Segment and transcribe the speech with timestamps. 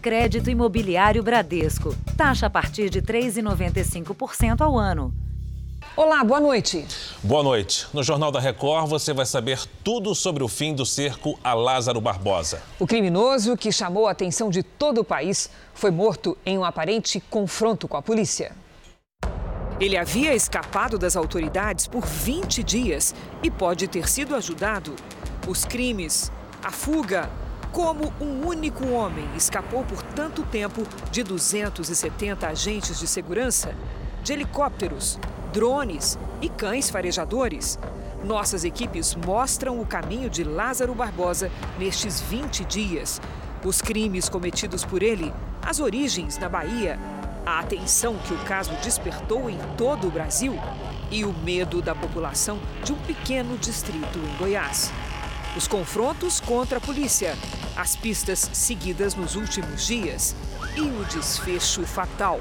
[0.00, 1.94] Crédito Imobiliário Bradesco.
[2.16, 5.12] Taxa a partir de 3,95% ao ano.
[5.94, 6.86] Olá, boa noite.
[7.22, 7.86] Boa noite.
[7.92, 12.00] No Jornal da Record você vai saber tudo sobre o fim do cerco a Lázaro
[12.00, 12.62] Barbosa.
[12.78, 17.20] O criminoso, que chamou a atenção de todo o país, foi morto em um aparente
[17.28, 18.52] confronto com a polícia.
[19.78, 24.94] Ele havia escapado das autoridades por 20 dias e pode ter sido ajudado.
[25.46, 26.32] Os crimes,
[26.62, 27.28] a fuga,
[27.72, 33.74] como um único homem escapou por tanto tempo de 270 agentes de segurança,
[34.22, 35.18] de helicópteros,
[35.52, 37.78] drones e cães farejadores.
[38.24, 43.20] Nossas equipes mostram o caminho de Lázaro Barbosa nestes 20 dias.
[43.64, 46.98] Os crimes cometidos por ele, as origens na Bahia,
[47.46, 50.54] a atenção que o caso despertou em todo o Brasil
[51.10, 54.92] e o medo da população de um pequeno distrito em Goiás.
[55.56, 57.36] Os confrontos contra a polícia,
[57.76, 60.34] as pistas seguidas nos últimos dias
[60.76, 62.40] e o desfecho fatal.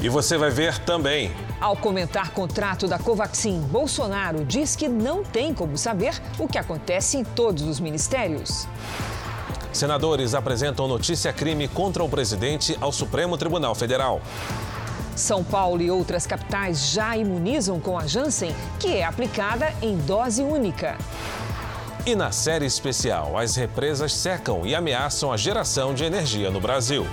[0.00, 1.32] E você vai ver também.
[1.60, 7.16] Ao comentar contrato da Covaxin, Bolsonaro diz que não tem como saber o que acontece
[7.16, 8.66] em todos os ministérios.
[9.72, 14.20] Senadores apresentam notícia crime contra o presidente ao Supremo Tribunal Federal.
[15.16, 20.42] São Paulo e outras capitais já imunizam com a Janssen, que é aplicada em dose
[20.42, 20.96] única.
[22.06, 27.06] E na série especial, as represas secam e ameaçam a geração de energia no Brasil.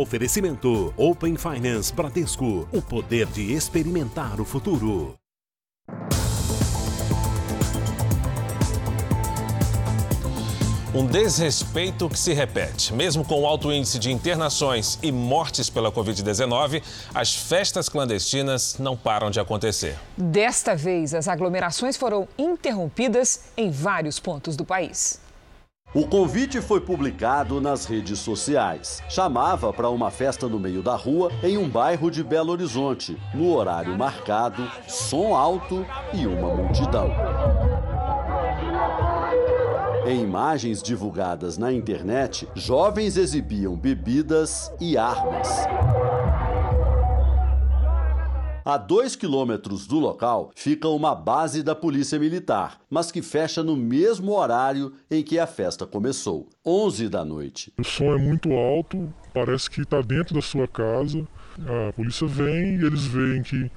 [0.00, 2.66] Oferecimento Open Finance Bradesco.
[2.72, 5.19] O poder de experimentar o futuro.
[10.92, 12.92] Um desrespeito que se repete.
[12.92, 16.82] Mesmo com o alto índice de internações e mortes pela Covid-19,
[17.14, 19.96] as festas clandestinas não param de acontecer.
[20.18, 25.20] Desta vez, as aglomerações foram interrompidas em vários pontos do país.
[25.94, 29.00] O convite foi publicado nas redes sociais.
[29.08, 33.54] Chamava para uma festa no meio da rua, em um bairro de Belo Horizonte, no
[33.54, 37.10] horário marcado, som alto e uma multidão.
[40.10, 45.48] Em imagens divulgadas na internet, jovens exibiam bebidas e armas.
[48.64, 53.76] A dois quilômetros do local fica uma base da Polícia Militar, mas que fecha no
[53.76, 57.72] mesmo horário em que a festa começou, 11 da noite.
[57.78, 61.24] O som é muito alto, parece que está dentro da sua casa.
[61.88, 63.70] A polícia vem e eles veem que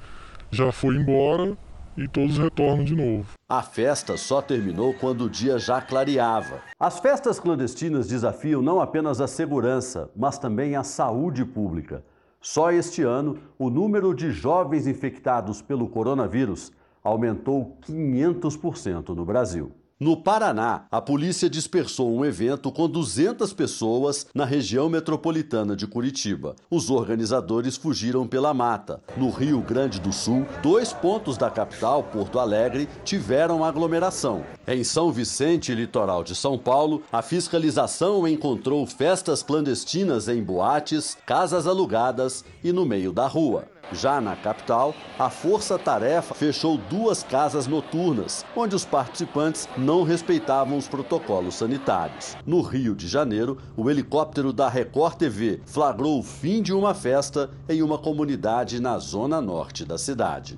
[0.49, 1.55] já foi embora
[1.97, 3.25] e todos retornam de novo.
[3.47, 6.61] A festa só terminou quando o dia já clareava.
[6.79, 12.03] As festas clandestinas desafiam não apenas a segurança, mas também a saúde pública.
[12.41, 16.71] Só este ano, o número de jovens infectados pelo coronavírus
[17.03, 19.71] aumentou 500% no Brasil.
[19.99, 26.55] No Paraná, a polícia dispersou um evento com 200 pessoas na região metropolitana de Curitiba.
[26.69, 29.01] Os organizadores fugiram pela mata.
[29.15, 34.43] No Rio Grande do Sul, dois pontos da capital, Porto Alegre, tiveram aglomeração.
[34.67, 41.67] Em São Vicente, litoral de São Paulo, a fiscalização encontrou festas clandestinas em boates, casas
[41.67, 43.72] alugadas e no meio da rua.
[43.91, 50.77] Já na capital, a Força Tarefa fechou duas casas noturnas, onde os participantes não respeitavam
[50.77, 52.35] os protocolos sanitários.
[52.45, 57.49] No Rio de Janeiro, o helicóptero da Record TV flagrou o fim de uma festa
[57.67, 60.57] em uma comunidade na zona norte da cidade.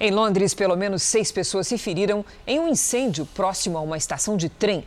[0.00, 4.36] Em Londres, pelo menos seis pessoas se feriram em um incêndio próximo a uma estação
[4.36, 4.84] de trem.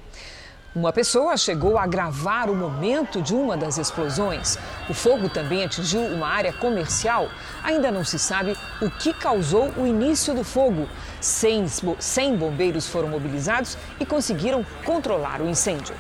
[0.76, 4.58] Uma pessoa chegou a gravar o momento de uma das explosões.
[4.90, 7.30] O fogo também atingiu uma área comercial.
[7.64, 10.90] Ainda não se sabe o que causou o início do fogo.
[11.22, 15.96] 100 bombeiros foram mobilizados e conseguiram controlar o incêndio.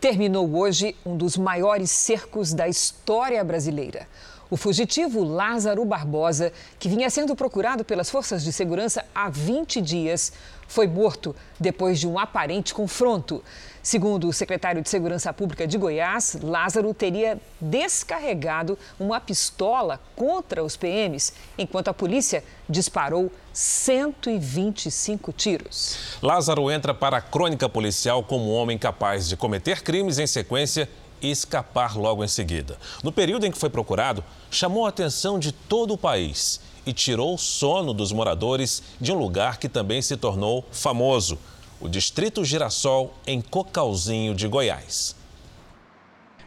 [0.00, 4.06] Terminou hoje um dos maiores cercos da história brasileira.
[4.48, 10.32] O fugitivo Lázaro Barbosa, que vinha sendo procurado pelas forças de segurança há 20 dias,
[10.70, 13.42] foi morto depois de um aparente confronto.
[13.82, 20.76] Segundo o secretário de Segurança Pública de Goiás, Lázaro teria descarregado uma pistola contra os
[20.76, 26.18] PMs, enquanto a polícia disparou 125 tiros.
[26.22, 30.88] Lázaro entra para a crônica policial como um homem capaz de cometer crimes em sequência
[31.20, 32.78] e escapar logo em seguida.
[33.02, 37.34] No período em que foi procurado, chamou a atenção de todo o país e tirou
[37.34, 41.38] o sono dos moradores de um lugar que também se tornou famoso,
[41.80, 45.16] o Distrito Girassol, em Cocalzinho de Goiás.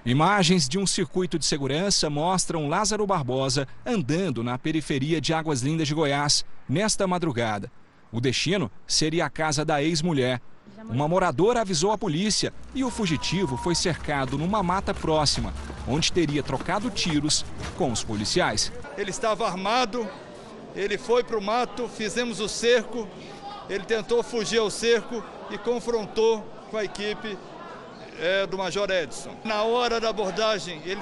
[0.06, 5.88] Imagens de um circuito de segurança mostram Lázaro Barbosa andando na periferia de Águas Lindas
[5.88, 7.72] de Goiás nesta madrugada.
[8.12, 10.42] O destino seria a casa da ex-mulher.
[10.90, 15.54] Uma moradora avisou a polícia e o fugitivo foi cercado numa mata próxima,
[15.88, 17.46] onde teria trocado tiros
[17.78, 18.72] com os policiais.
[18.98, 20.08] Ele estava armado,
[20.76, 23.08] ele foi para o mato, fizemos o cerco,
[23.70, 27.38] ele tentou fugir ao cerco e confrontou com a equipe
[28.20, 29.36] é, do Major Edson.
[29.44, 31.02] Na hora da abordagem, ele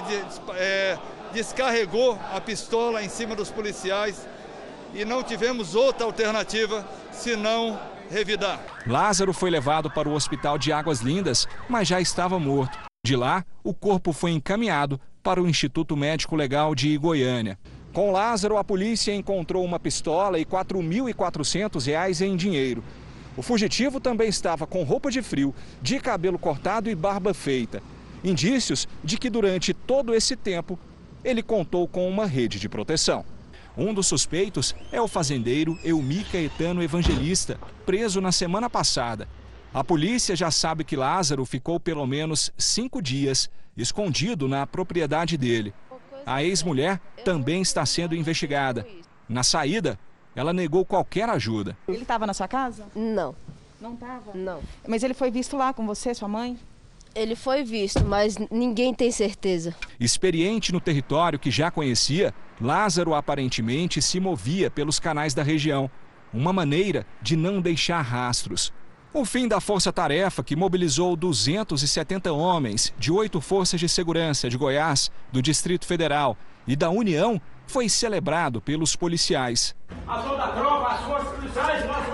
[0.56, 0.98] é,
[1.34, 4.27] descarregou a pistola em cima dos policiais
[4.94, 7.80] e não tivemos outra alternativa senão
[8.12, 8.60] revidar.
[8.86, 12.78] Lázaro foi levado para o hospital de Águas Lindas, mas já estava morto.
[13.04, 17.58] De lá, o corpo foi encaminhado para o Instituto Médico Legal de Goiânia.
[17.94, 22.84] Com Lázaro, a polícia encontrou uma pistola e R$ 4.400 em dinheiro.
[23.36, 27.81] O fugitivo também estava com roupa de frio, de cabelo cortado e barba feita.
[28.24, 30.78] Indícios de que durante todo esse tempo
[31.24, 33.25] ele contou com uma rede de proteção.
[33.77, 39.27] Um dos suspeitos é o fazendeiro Eumi Caetano Evangelista, preso na semana passada.
[39.73, 45.73] A polícia já sabe que Lázaro ficou pelo menos cinco dias escondido na propriedade dele.
[46.25, 48.85] A ex-mulher também está sendo investigada.
[49.27, 49.97] Na saída,
[50.35, 51.77] ela negou qualquer ajuda.
[51.88, 52.85] Ele estava na sua casa?
[52.94, 53.33] Não.
[53.79, 54.33] Não estava?
[54.35, 54.59] Não.
[54.85, 56.59] Mas ele foi visto lá com você, sua mãe?
[57.15, 59.74] Ele foi visto, mas ninguém tem certeza.
[60.00, 65.90] Experiente no território que já conhecia, Lázaro aparentemente se movia pelos canais da região.
[66.31, 68.72] Uma maneira de não deixar rastros.
[69.12, 75.12] O fim da força-tarefa, que mobilizou 270 homens de oito forças de segurança de Goiás,
[75.31, 76.38] do Distrito Federal
[76.68, 79.75] e da União, foi celebrado pelos policiais.
[80.08, 82.12] A da tropa, as forças policiais, nosso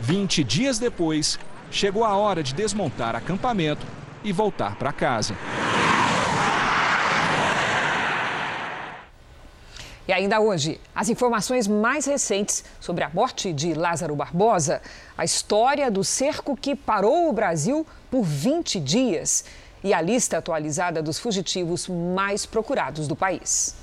[0.00, 1.38] 20 dias depois,
[1.70, 3.86] chegou a hora de desmontar acampamento
[4.22, 5.34] e voltar para casa.
[10.06, 14.82] E ainda hoje, as informações mais recentes sobre a morte de Lázaro Barbosa,
[15.16, 19.44] a história do cerco que parou o Brasil por 20 dias
[19.84, 23.79] e a lista atualizada dos fugitivos mais procurados do país.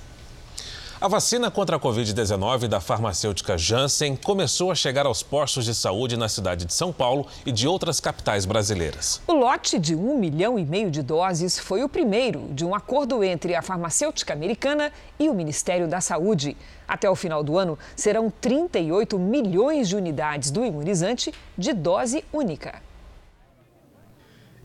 [1.00, 6.18] A vacina contra a Covid-19 da farmacêutica Janssen começou a chegar aos postos de saúde
[6.18, 9.22] na cidade de São Paulo e de outras capitais brasileiras.
[9.28, 13.24] O lote de um milhão e meio de doses foi o primeiro de um acordo
[13.24, 16.58] entre a farmacêutica americana e o Ministério da Saúde.
[16.88, 22.82] Até o final do ano, serão 38 milhões de unidades do imunizante de dose única.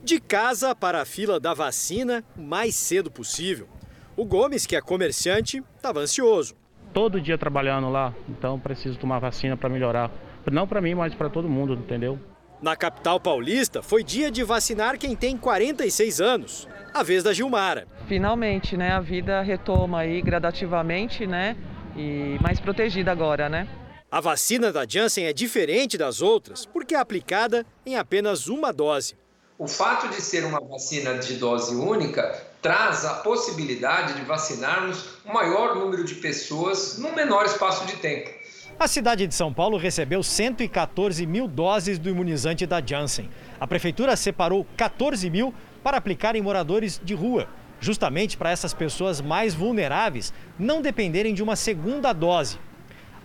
[0.02, 3.69] De casa para a fila da vacina o mais cedo possível.
[4.14, 6.55] O Gomes, que é comerciante, estava ansioso.
[6.93, 10.11] Todo dia trabalhando lá, então preciso tomar vacina para melhorar.
[10.50, 12.19] Não para mim, mas para todo mundo, entendeu?
[12.61, 17.88] Na capital paulista, foi dia de vacinar quem tem 46 anos, a vez da Gilmara.
[18.06, 18.93] Finalmente, né?
[18.93, 21.56] A vida retoma aí gradativamente, né?
[21.97, 23.67] E mais protegida agora, né?
[24.11, 29.17] A vacina da Janssen é diferente das outras porque é aplicada em apenas uma dose.
[29.58, 35.32] O fato de ser uma vacina de dose única traz a possibilidade de vacinarmos um
[35.32, 38.31] maior número de pessoas num menor espaço de tempo.
[38.79, 43.29] A cidade de São Paulo recebeu 114 mil doses do imunizante da Janssen.
[43.61, 47.48] A prefeitura separou 14 mil para aplicar em moradores de rua,
[47.81, 52.58] justamente para essas pessoas mais vulneráveis não dependerem de uma segunda dose.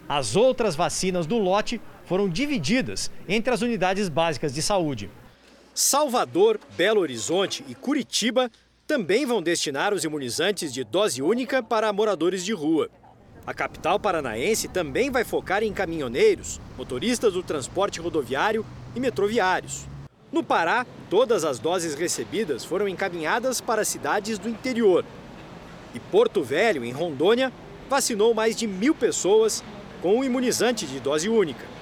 [0.10, 5.12] As outras vacinas do lote foram divididas entre as unidades básicas de saúde.
[5.74, 8.50] Salvador, Belo Horizonte e Curitiba
[8.88, 12.90] também vão destinar os imunizantes de dose única para moradores de rua.
[13.46, 18.66] A capital paranaense também vai focar em caminhoneiros, motoristas do transporte rodoviário
[18.96, 19.86] e metroviários.
[20.32, 25.04] No Pará, todas as doses recebidas foram encaminhadas para cidades do interior.
[25.94, 27.52] E Porto Velho, em Rondônia,
[27.90, 29.64] vacinou mais de mil pessoas
[30.02, 31.77] com o imunizante de dose única.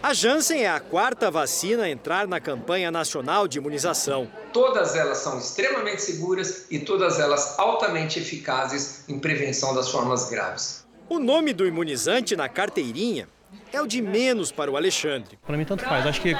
[0.00, 4.28] A Janssen é a quarta vacina a entrar na campanha nacional de imunização.
[4.52, 10.86] Todas elas são extremamente seguras e todas elas altamente eficazes em prevenção das formas graves.
[11.08, 13.28] O nome do imunizante na carteirinha
[13.72, 15.36] é o de menos para o Alexandre.
[15.44, 16.06] Para mim, tanto faz.
[16.06, 16.32] Acho que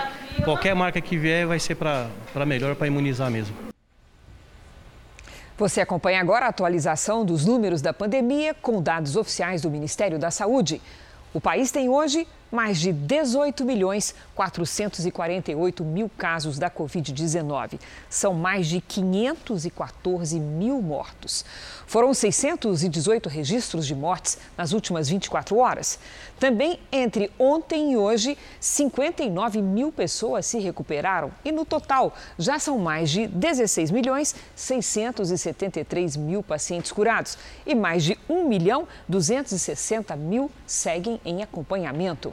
[0.45, 3.57] qualquer marca que vier vai ser para melhor, para imunizar mesmo.
[5.57, 10.31] Você acompanha agora a atualização dos números da pandemia com dados oficiais do Ministério da
[10.31, 10.81] Saúde.
[11.35, 17.79] O país tem hoje mais de 18 milhões 448 mil casos da Covid-19.
[18.09, 21.45] São mais de 514 mil mortos.
[21.87, 25.99] Foram 618 registros de mortes nas últimas 24 horas.
[26.39, 32.79] Também entre ontem e hoje, 59 mil pessoas se recuperaram e, no total, já são
[32.79, 37.37] mais de 16 milhões 673 mil pacientes curados
[37.67, 42.33] e mais de 1 milhão 260 mil seguem em acompanhamento.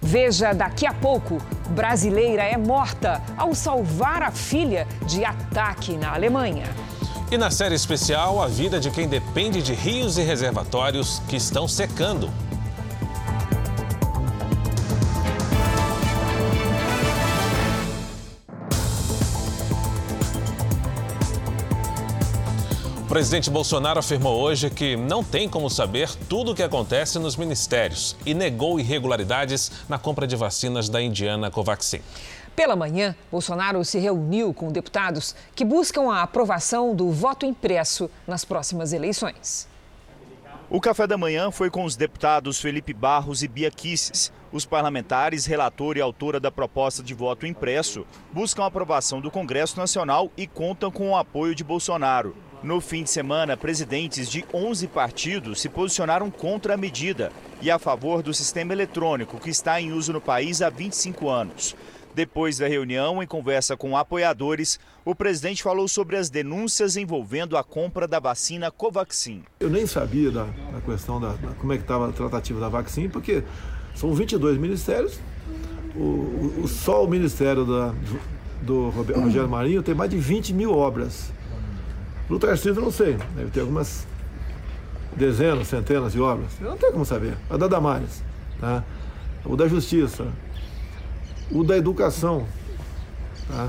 [0.00, 1.38] Veja daqui a pouco:
[1.70, 6.66] brasileira é morta ao salvar a filha de ataque na Alemanha.
[7.30, 11.66] E na série especial, a vida de quem depende de rios e reservatórios que estão
[11.66, 12.30] secando.
[23.14, 28.16] Presidente Bolsonaro afirmou hoje que não tem como saber tudo o que acontece nos ministérios
[28.26, 32.00] e negou irregularidades na compra de vacinas da indiana Covaxin.
[32.56, 38.44] Pela manhã, Bolsonaro se reuniu com deputados que buscam a aprovação do voto impresso nas
[38.44, 39.68] próximas eleições.
[40.68, 44.32] O café da manhã foi com os deputados Felipe Barros e Bia Kisses.
[44.50, 49.78] Os parlamentares, relator e autora da proposta de voto impresso, buscam a aprovação do Congresso
[49.78, 52.34] Nacional e contam com o apoio de Bolsonaro.
[52.64, 57.30] No fim de semana, presidentes de 11 partidos se posicionaram contra a medida
[57.60, 61.76] e a favor do sistema eletrônico que está em uso no país há 25 anos.
[62.14, 67.62] Depois da reunião, em conversa com apoiadores, o presidente falou sobre as denúncias envolvendo a
[67.62, 69.42] compra da vacina Covaxin.
[69.60, 72.70] Eu nem sabia da, da questão da, da, como é que estava a tratativa da
[72.70, 73.44] vacina, porque
[73.94, 75.20] são 22 ministérios,
[75.94, 77.94] o, o, só o ministério da,
[78.62, 81.33] do Rogério Marinho tem mais de 20 mil obras.
[82.28, 84.06] No Tarcísio, não sei, deve ter algumas
[85.14, 86.50] dezenas, centenas de obras.
[86.60, 87.36] Eu não tenho como saber.
[87.50, 88.22] A da Damares,
[88.60, 88.82] tá?
[89.44, 90.26] o da Justiça,
[91.50, 92.46] o da Educação.
[93.48, 93.68] Tá?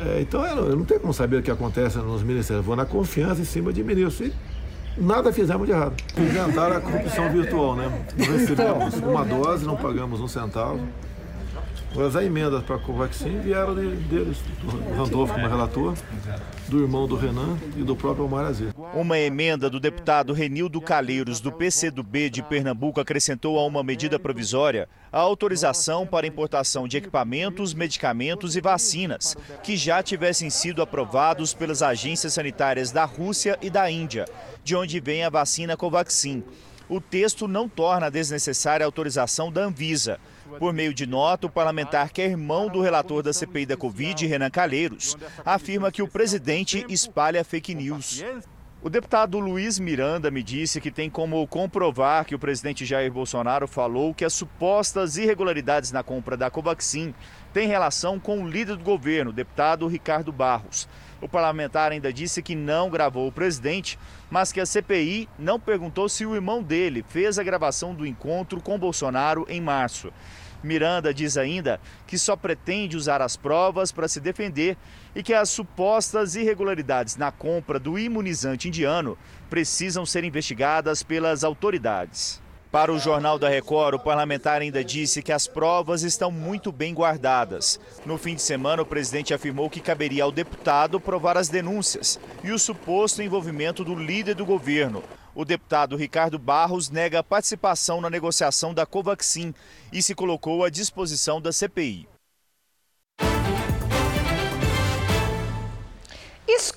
[0.00, 2.64] É, então eu não, eu tenho como saber o que acontece nos ministérios.
[2.64, 4.28] Vou na confiança em cima de ministros.
[4.28, 5.94] E nada fizemos de errado.
[6.16, 8.06] Inventaram a corrupção virtual, né?
[8.16, 10.80] Não recebemos uma dose, não pagamos um centavo.
[11.98, 15.94] As emendas para a Covaxin vieram de, deles, do Randolfo como relator,
[16.68, 18.72] do irmão do Renan e do próprio Omar Aziz.
[18.94, 24.88] Uma emenda do deputado Renildo Calheiros, do PCdoB de Pernambuco, acrescentou a uma medida provisória
[25.12, 31.82] a autorização para importação de equipamentos, medicamentos e vacinas que já tivessem sido aprovados pelas
[31.82, 34.26] agências sanitárias da Rússia e da Índia,
[34.62, 36.44] de onde vem a vacina Covaxin.
[36.88, 40.18] O texto não torna desnecessária a autorização da Anvisa.
[40.58, 44.26] Por meio de nota, o parlamentar, que é irmão do relator da CPI da Covid,
[44.26, 48.22] Renan Calheiros, afirma que o presidente espalha fake news.
[48.82, 53.68] O deputado Luiz Miranda me disse que tem como comprovar que o presidente Jair Bolsonaro
[53.68, 57.14] falou que as supostas irregularidades na compra da Covaxin
[57.52, 60.88] têm relação com o líder do governo, deputado Ricardo Barros.
[61.20, 63.98] O parlamentar ainda disse que não gravou o presidente,
[64.30, 68.62] mas que a CPI não perguntou se o irmão dele fez a gravação do encontro
[68.62, 70.10] com Bolsonaro em março.
[70.62, 74.76] Miranda diz ainda que só pretende usar as provas para se defender
[75.14, 79.16] e que as supostas irregularidades na compra do imunizante indiano
[79.48, 82.40] precisam ser investigadas pelas autoridades.
[82.70, 86.94] Para o Jornal da Record, o parlamentar ainda disse que as provas estão muito bem
[86.94, 87.80] guardadas.
[88.06, 92.52] No fim de semana, o presidente afirmou que caberia ao deputado provar as denúncias e
[92.52, 95.02] o suposto envolvimento do líder do governo,
[95.34, 99.54] o deputado Ricardo Barros nega participação na negociação da Covaxin
[99.92, 102.08] e se colocou à disposição da CPI.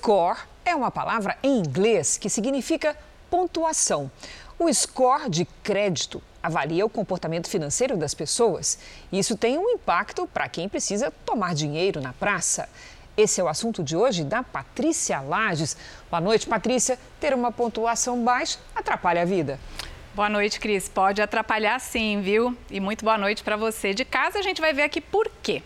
[0.04, 2.96] Score é uma palavra em inglês que significa
[3.30, 4.10] pontuação.
[4.58, 8.78] O score de crédito avalia o comportamento financeiro das pessoas.
[9.12, 12.68] Isso tem um impacto para quem precisa tomar dinheiro na praça.
[13.16, 15.76] Esse é o assunto de hoje da Patrícia Lages.
[16.10, 16.98] Boa noite, Patrícia.
[17.20, 19.60] Ter uma pontuação baixa atrapalha a vida.
[20.16, 20.88] Boa noite, Cris.
[20.88, 22.56] Pode atrapalhar sim, viu?
[22.68, 23.94] E muito boa noite para você.
[23.94, 25.62] De casa a gente vai ver aqui por quê.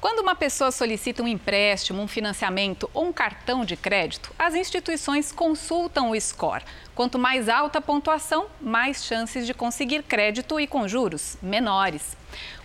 [0.00, 5.32] Quando uma pessoa solicita um empréstimo, um financiamento ou um cartão de crédito, as instituições
[5.32, 6.64] consultam o score.
[6.94, 12.16] Quanto mais alta a pontuação, mais chances de conseguir crédito e com juros menores.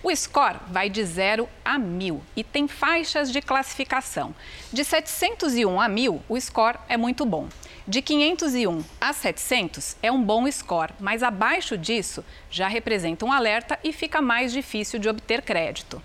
[0.04, 4.34] O score vai de 0 a 1000 e tem faixas de classificação.
[4.74, 7.48] De 701 a 1000, o score é muito bom.
[7.88, 13.78] De 501 a 700 é um bom score, mas abaixo disso já representa um alerta
[13.84, 16.02] e fica mais difícil de obter crédito.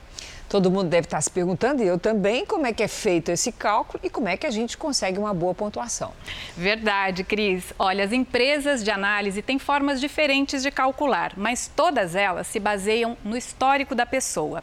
[0.48, 3.50] Todo mundo deve estar se perguntando, e eu também, como é que é feito esse
[3.50, 6.12] cálculo e como é que a gente consegue uma boa pontuação.
[6.56, 7.72] Verdade, Cris.
[7.78, 13.16] Olha, as empresas de análise têm formas diferentes de calcular, mas todas elas se baseiam
[13.24, 14.62] no histórico da pessoa.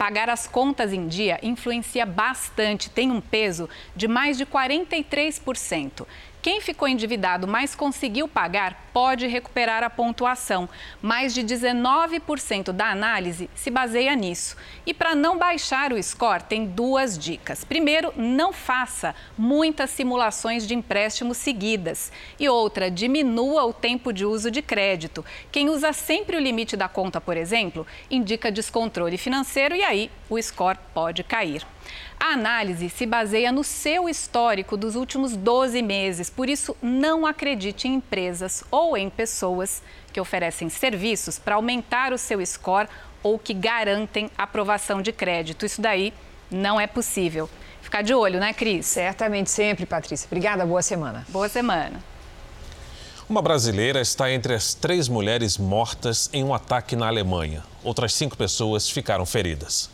[0.00, 6.06] Pagar as contas em dia influencia bastante, tem um peso de mais de 43%.
[6.42, 10.66] Quem ficou endividado, mas conseguiu pagar, pode recuperar a pontuação.
[11.02, 14.56] Mais de 19% da análise se baseia nisso.
[14.86, 17.62] E para não baixar o score, tem duas dicas.
[17.62, 22.10] Primeiro, não faça muitas simulações de empréstimos seguidas.
[22.38, 25.22] E outra, diminua o tempo de uso de crédito.
[25.52, 30.40] Quem usa sempre o limite da conta, por exemplo, indica descontrole financeiro e aí o
[30.40, 31.66] score pode cair.
[32.22, 37.88] A análise se baseia no seu histórico dos últimos 12 meses, por isso não acredite
[37.88, 42.90] em empresas ou em pessoas que oferecem serviços para aumentar o seu score
[43.22, 45.64] ou que garantem aprovação de crédito.
[45.64, 46.12] Isso daí
[46.50, 47.48] não é possível.
[47.80, 48.84] Ficar de olho, né, Cris?
[48.84, 50.26] Certamente sempre, Patrícia.
[50.26, 51.24] Obrigada, boa semana.
[51.30, 52.04] Boa semana.
[53.30, 57.64] Uma brasileira está entre as três mulheres mortas em um ataque na Alemanha.
[57.82, 59.88] Outras cinco pessoas ficaram feridas.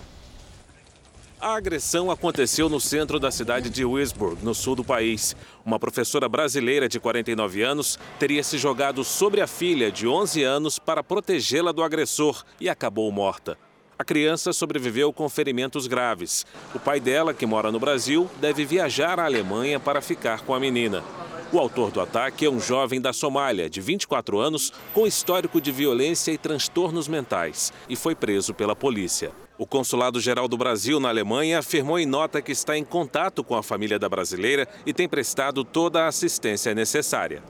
[1.39, 5.37] A agressão aconteceu no centro da cidade de Duisburg, no sul do país.
[5.67, 10.79] Uma professora brasileira de 49 anos teria se jogado sobre a filha de 11 anos
[10.79, 13.59] para protegê-la do agressor e acabou morta.
[13.99, 16.47] A criança sobreviveu com ferimentos graves.
[16.75, 20.61] O pai dela, que mora no Brasil, deve viajar à Alemanha para ficar com a
[20.61, 21.05] menina.
[21.53, 25.71] O autor do ataque é um jovem da Somália, de 24 anos, com histórico de
[25.71, 29.33] violência e transtornos mentais, e foi preso pela polícia.
[29.59, 33.63] O Consulado-Geral do Brasil na Alemanha afirmou em nota que está em contato com a
[33.63, 37.43] família da brasileira e tem prestado toda a assistência necessária.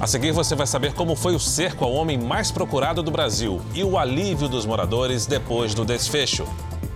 [0.00, 3.60] A seguir, você vai saber como foi o cerco ao homem mais procurado do Brasil
[3.74, 6.46] e o alívio dos moradores depois do desfecho.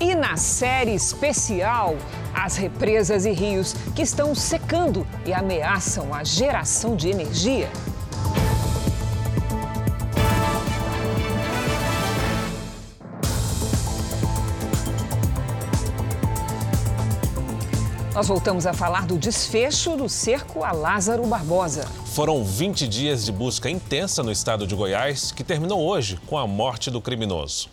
[0.00, 1.96] E na série especial,
[2.32, 7.68] as represas e rios que estão secando e ameaçam a geração de energia.
[18.18, 21.86] Nós voltamos a falar do desfecho do cerco a Lázaro Barbosa.
[22.04, 26.44] Foram 20 dias de busca intensa no estado de Goiás, que terminou hoje com a
[26.44, 27.70] morte do criminoso.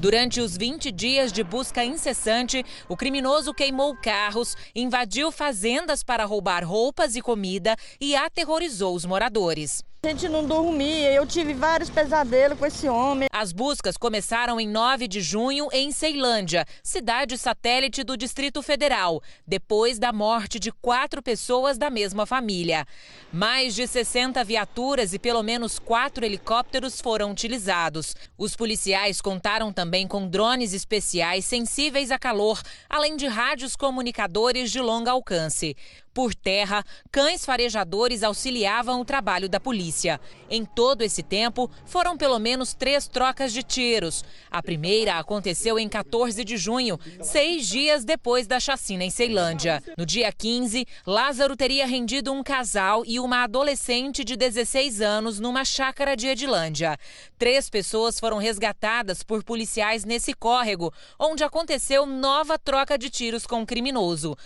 [0.00, 6.64] Durante os 20 dias de busca incessante, o criminoso queimou carros, invadiu fazendas para roubar
[6.64, 9.84] roupas e comida e aterrorizou os moradores.
[10.04, 13.28] A gente não dormia, eu tive vários pesadelos com esse homem.
[13.32, 20.00] As buscas começaram em 9 de junho em Ceilândia, cidade satélite do Distrito Federal, depois
[20.00, 22.84] da morte de quatro pessoas da mesma família.
[23.32, 28.16] Mais de 60 viaturas e pelo menos quatro helicópteros foram utilizados.
[28.36, 32.60] Os policiais contaram também com drones especiais sensíveis a calor,
[32.90, 35.76] além de rádios comunicadores de longo alcance.
[36.14, 40.20] Por terra, cães farejadores auxiliavam o trabalho da polícia.
[40.50, 44.22] Em todo esse tempo, foram pelo menos três trocas de tiros.
[44.50, 49.82] A primeira aconteceu em 14 de junho, seis dias depois da chacina em Ceilândia.
[49.96, 55.64] No dia 15, Lázaro teria rendido um casal e uma adolescente de 16 anos numa
[55.64, 56.98] chácara de Edilândia.
[57.38, 63.62] Três pessoas foram resgatadas por policiais nesse córrego, onde aconteceu nova troca de tiros com
[63.62, 64.36] o criminoso.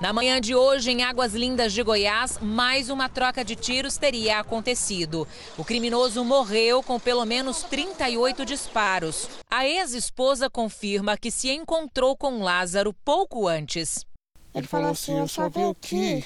[0.00, 4.40] Na manhã de hoje, em Águas Lindas de Goiás, mais uma troca de tiros teria
[4.40, 5.28] acontecido.
[5.58, 9.28] O criminoso morreu com pelo menos 38 disparos.
[9.50, 14.06] A ex-esposa confirma que se encontrou com Lázaro pouco antes.
[14.54, 16.24] Ele falou assim: Eu só vim aqui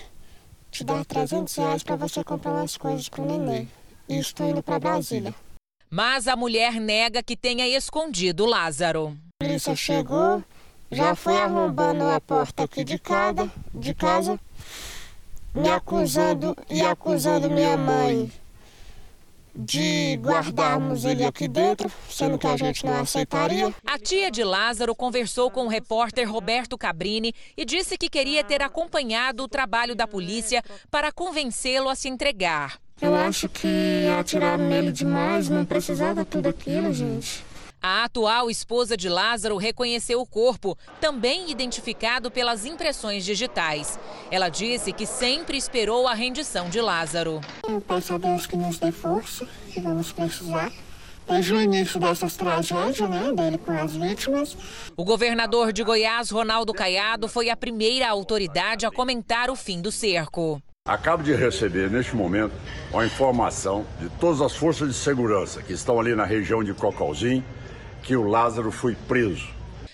[0.70, 3.68] te dar 300 reais para você comprar umas coisas pro neném.
[4.09, 5.35] E estou indo para Brasília.
[5.90, 9.16] Mas a mulher nega que tenha escondido Lázaro.
[9.40, 10.42] A polícia chegou,
[10.95, 14.39] já foi arrombando a porta aqui de casa, de casa,
[15.55, 18.31] me acusando e acusando minha mãe
[19.57, 23.73] de guardarmos ele aqui dentro, sendo que a gente não aceitaria.
[23.87, 28.63] A tia de Lázaro conversou com o repórter Roberto Cabrini e disse que queria ter
[28.63, 32.81] acompanhado o trabalho da polícia para convencê-lo a se entregar.
[33.01, 37.45] Eu acho que atiraram nele demais, não precisava tudo aquilo, gente.
[37.87, 44.01] A atual esposa de Lázaro reconheceu o corpo, também identificado pelas impressões digitais.
[44.31, 47.42] Ela disse que sempre esperou a rendição de Lázaro.
[47.68, 50.73] Eu peço a Deus que nos dê força, que vamos precisar.
[51.29, 54.57] Desde o início dessas tragédias, né, dele com as vítimas.
[54.97, 59.92] O governador de Goiás, Ronaldo Caiado, foi a primeira autoridade a comentar o fim do
[59.92, 60.59] cerco.
[60.88, 62.55] Acabo de receber, neste momento,
[62.94, 67.44] a informação de todas as forças de segurança que estão ali na região de Cocalzinho
[68.05, 69.49] que o Lázaro foi preso.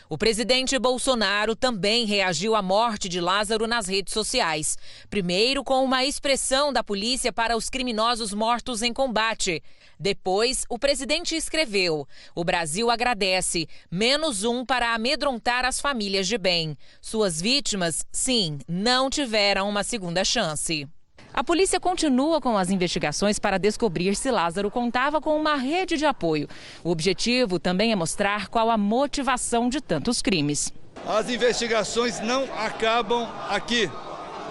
[0.09, 4.77] O presidente Bolsonaro também reagiu à morte de Lázaro nas redes sociais.
[5.09, 9.63] Primeiro, com uma expressão da polícia para os criminosos mortos em combate.
[10.01, 16.77] Depois, o presidente escreveu: O Brasil agradece, menos um para amedrontar as famílias de bem.
[17.01, 20.89] Suas vítimas, sim, não tiveram uma segunda chance.
[21.33, 26.05] A polícia continua com as investigações para descobrir se Lázaro contava com uma rede de
[26.05, 26.49] apoio.
[26.83, 30.73] O objetivo também é mostrar qual a motivação de tantos crimes.
[31.07, 33.91] As investigações não acabam aqui.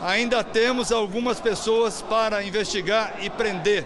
[0.02, 3.86] Ainda temos algumas pessoas para investigar e prender.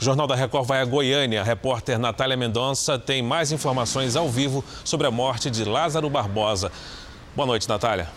[0.00, 1.40] O Jornal da Record vai a Goiânia.
[1.40, 6.70] A repórter Natália Mendonça tem mais informações ao vivo sobre a morte de Lázaro Barbosa.
[7.34, 8.08] Boa noite, Natália.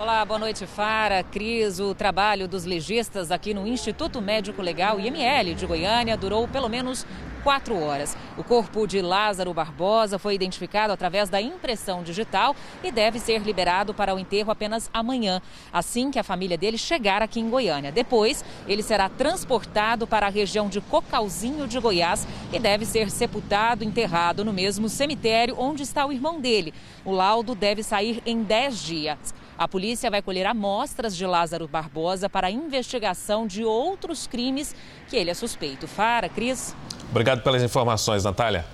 [0.00, 1.80] Olá, boa noite, Fara, Cris.
[1.80, 7.04] O trabalho dos legistas aqui no Instituto Médico Legal IML de Goiânia durou pelo menos
[7.42, 8.16] quatro horas.
[8.36, 13.92] O corpo de Lázaro Barbosa foi identificado através da impressão digital e deve ser liberado
[13.92, 17.90] para o enterro apenas amanhã, assim que a família dele chegar aqui em Goiânia.
[17.90, 23.82] Depois, ele será transportado para a região de Cocalzinho de Goiás e deve ser sepultado,
[23.82, 26.72] enterrado no mesmo cemitério onde está o irmão dele.
[27.04, 29.34] O laudo deve sair em 10 dias.
[29.58, 34.72] A polícia vai colher amostras de Lázaro Barbosa para a investigação de outros crimes
[35.08, 35.88] que ele é suspeito.
[35.88, 36.76] Fara, Cris.
[37.10, 38.64] Obrigado pelas informações, Natália.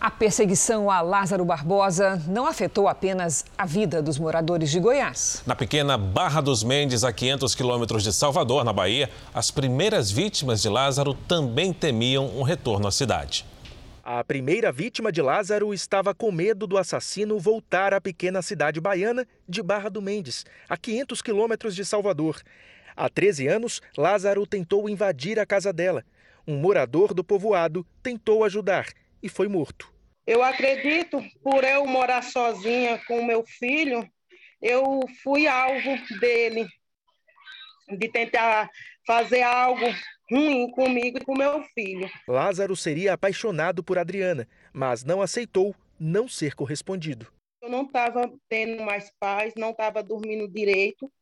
[0.00, 5.44] A perseguição a Lázaro Barbosa não afetou apenas a vida dos moradores de Goiás.
[5.46, 10.60] Na pequena Barra dos Mendes, a 500 quilômetros de Salvador, na Bahia, as primeiras vítimas
[10.60, 13.44] de Lázaro também temiam um retorno à cidade.
[14.04, 19.24] A primeira vítima de Lázaro estava com medo do assassino voltar à pequena cidade baiana
[19.48, 22.42] de Barra do Mendes, a 500 quilômetros de Salvador.
[22.96, 26.04] Há 13 anos, Lázaro tentou invadir a casa dela.
[26.44, 28.86] Um morador do povoado tentou ajudar
[29.22, 29.88] e foi morto.
[30.26, 34.04] Eu acredito, por eu morar sozinha com meu filho,
[34.60, 36.66] eu fui alvo dele,
[37.88, 38.68] de tentar
[39.06, 39.86] fazer algo
[40.32, 42.10] ruim comigo e com meu filho.
[42.26, 47.26] Lázaro seria apaixonado por Adriana, mas não aceitou não ser correspondido.
[47.60, 51.12] Eu não estava tendo mais paz, não estava dormindo direito,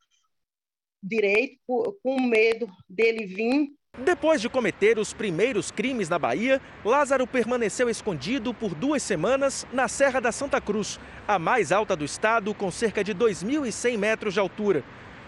[1.03, 1.59] direito,
[2.03, 3.69] com medo dele vir.
[3.99, 9.89] Depois de cometer os primeiros crimes na Bahia, Lázaro permaneceu escondido por duas semanas na
[9.89, 14.41] Serra da Santa Cruz, a mais alta do estado, com cerca de 2.100 metros de
[14.41, 14.85] altura.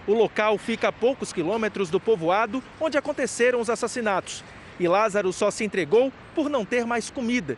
[0.07, 4.43] O local fica a poucos quilômetros do povoado onde aconteceram os assassinatos.
[4.81, 7.57] E Lázaro só se entregou por não ter mais comida.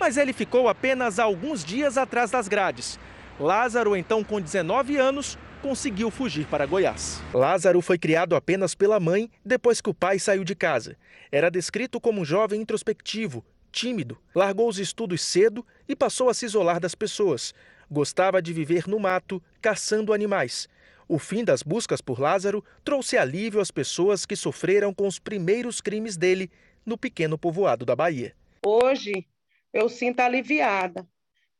[0.00, 2.98] Mas ele ficou apenas alguns dias atrás das grades.
[3.38, 7.22] Lázaro, então com 19 anos, conseguiu fugir para Goiás.
[7.32, 10.96] Lázaro foi criado apenas pela mãe depois que o pai saiu de casa.
[11.30, 16.44] Era descrito como um jovem introspectivo, tímido, largou os estudos cedo e passou a se
[16.44, 17.54] isolar das pessoas.
[17.90, 20.68] Gostava de viver no mato, caçando animais.
[21.08, 25.80] O fim das buscas por Lázaro trouxe alívio às pessoas que sofreram com os primeiros
[25.80, 26.50] crimes dele
[26.84, 28.34] no pequeno povoado da Bahia.
[28.64, 29.26] Hoje
[29.72, 31.06] eu sinto aliviada,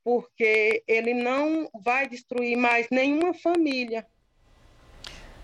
[0.03, 4.07] porque ele não vai destruir mais nenhuma família.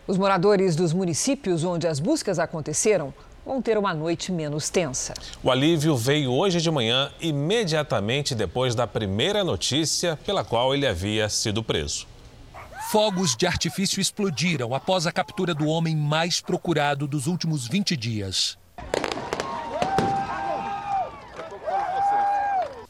[0.07, 3.13] Os moradores dos municípios onde as buscas aconteceram
[3.45, 5.15] vão ter uma noite menos tensa.
[5.43, 11.29] O alívio veio hoje de manhã, imediatamente depois da primeira notícia pela qual ele havia
[11.29, 12.07] sido preso.
[12.91, 18.59] Fogos de artifício explodiram após a captura do homem mais procurado dos últimos 20 dias.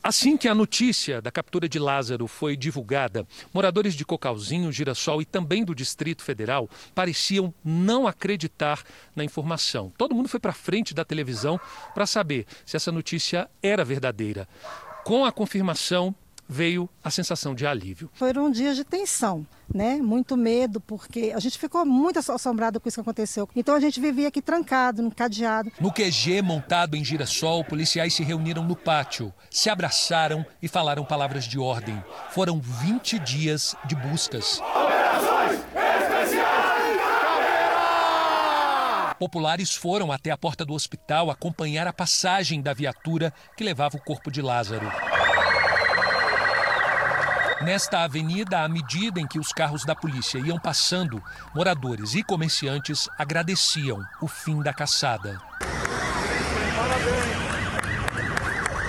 [0.02, 5.26] Assim que a notícia da captura de Lázaro foi divulgada, moradores de Cocalzinho, Girassol e
[5.26, 8.82] também do Distrito Federal pareciam não acreditar
[9.14, 9.92] na informação.
[9.98, 11.60] Todo mundo foi para frente da televisão
[11.92, 14.48] para saber se essa notícia era verdadeira.
[15.04, 16.14] Com a confirmação,
[16.50, 18.10] veio a sensação de alívio.
[18.12, 19.98] Foram dias de tensão, né?
[19.98, 23.48] Muito medo, porque a gente ficou muito assombrado com isso que aconteceu.
[23.54, 25.70] Então a gente vivia aqui trancado, no cadeado.
[25.80, 31.44] No QG montado em Girassol, policiais se reuniram no pátio, se abraçaram e falaram palavras
[31.44, 32.02] de ordem.
[32.30, 34.58] Foram 20 dias de buscas.
[34.58, 36.50] Operações especiais!
[39.20, 44.00] Populares foram até a porta do hospital acompanhar a passagem da viatura que levava o
[44.00, 44.90] corpo de Lázaro.
[47.62, 51.22] Nesta avenida, à medida em que os carros da polícia iam passando,
[51.54, 55.38] moradores e comerciantes agradeciam o fim da caçada.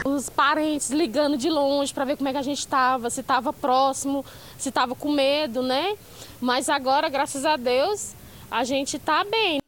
[0.04, 3.52] os parentes ligando de longe para ver como é que a gente estava, se estava
[3.52, 4.26] próximo,
[4.58, 5.96] se estava com medo, né?
[6.40, 8.14] Mas agora, graças a Deus,
[8.50, 9.60] a gente está bem.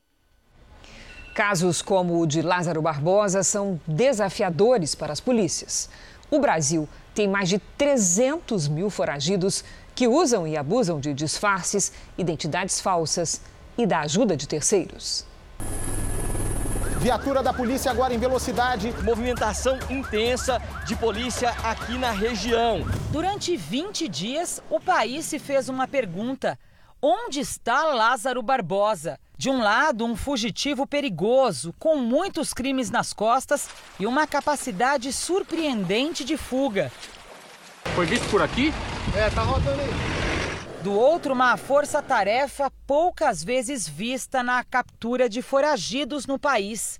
[1.33, 5.89] Casos como o de Lázaro Barbosa são desafiadores para as polícias.
[6.29, 9.63] O Brasil tem mais de 300 mil foragidos
[9.95, 13.41] que usam e abusam de disfarces, identidades falsas
[13.77, 15.25] e da ajuda de terceiros.
[17.03, 18.93] Viatura da polícia agora em velocidade.
[19.03, 22.85] Movimentação intensa de polícia aqui na região.
[23.11, 26.57] Durante 20 dias, o país se fez uma pergunta:
[27.01, 29.19] onde está Lázaro Barbosa?
[29.37, 33.67] De um lado, um fugitivo perigoso, com muitos crimes nas costas
[33.99, 36.91] e uma capacidade surpreendente de fuga.
[37.95, 38.73] Foi visto por aqui?
[39.15, 40.13] É, tá rodando aí.
[40.83, 46.99] Do outro, uma força-tarefa poucas vezes vista na captura de foragidos no país.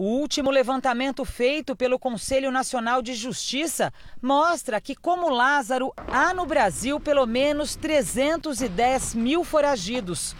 [0.00, 6.46] O último levantamento feito pelo Conselho Nacional de Justiça mostra que, como Lázaro, há no
[6.46, 10.34] Brasil pelo menos 310 mil foragidos.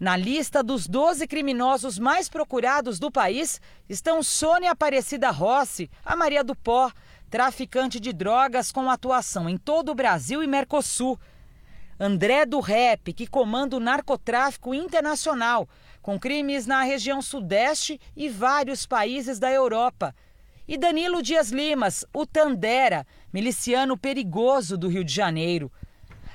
[0.00, 6.42] Na lista dos 12 criminosos mais procurados do país estão Sônia Aparecida Rossi, a Maria
[6.42, 6.90] do Pó,
[7.30, 11.16] traficante de drogas com atuação em todo o Brasil e Mercosul.
[11.98, 15.68] André do Rep, que comanda o narcotráfico internacional,
[16.06, 20.14] com crimes na região sudeste e vários países da Europa.
[20.68, 25.68] E Danilo Dias Limas, o Tandera, miliciano perigoso do Rio de Janeiro.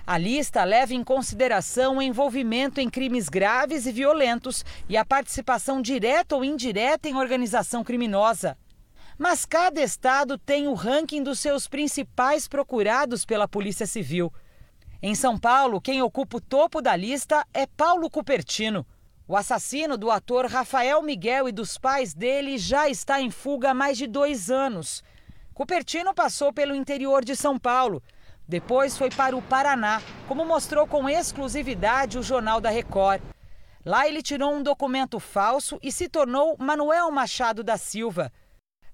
[0.05, 5.81] A lista leva em consideração o envolvimento em crimes graves e violentos e a participação
[5.81, 8.57] direta ou indireta em organização criminosa.
[9.17, 14.33] Mas cada estado tem o ranking dos seus principais procurados pela Polícia Civil.
[15.01, 18.85] Em São Paulo, quem ocupa o topo da lista é Paulo Cupertino.
[19.27, 23.73] O assassino do ator Rafael Miguel e dos pais dele já está em fuga há
[23.73, 25.03] mais de dois anos.
[25.53, 28.01] Cupertino passou pelo interior de São Paulo.
[28.47, 33.21] Depois foi para o Paraná, como mostrou com exclusividade o Jornal da Record.
[33.85, 38.31] Lá ele tirou um documento falso e se tornou Manuel Machado da Silva.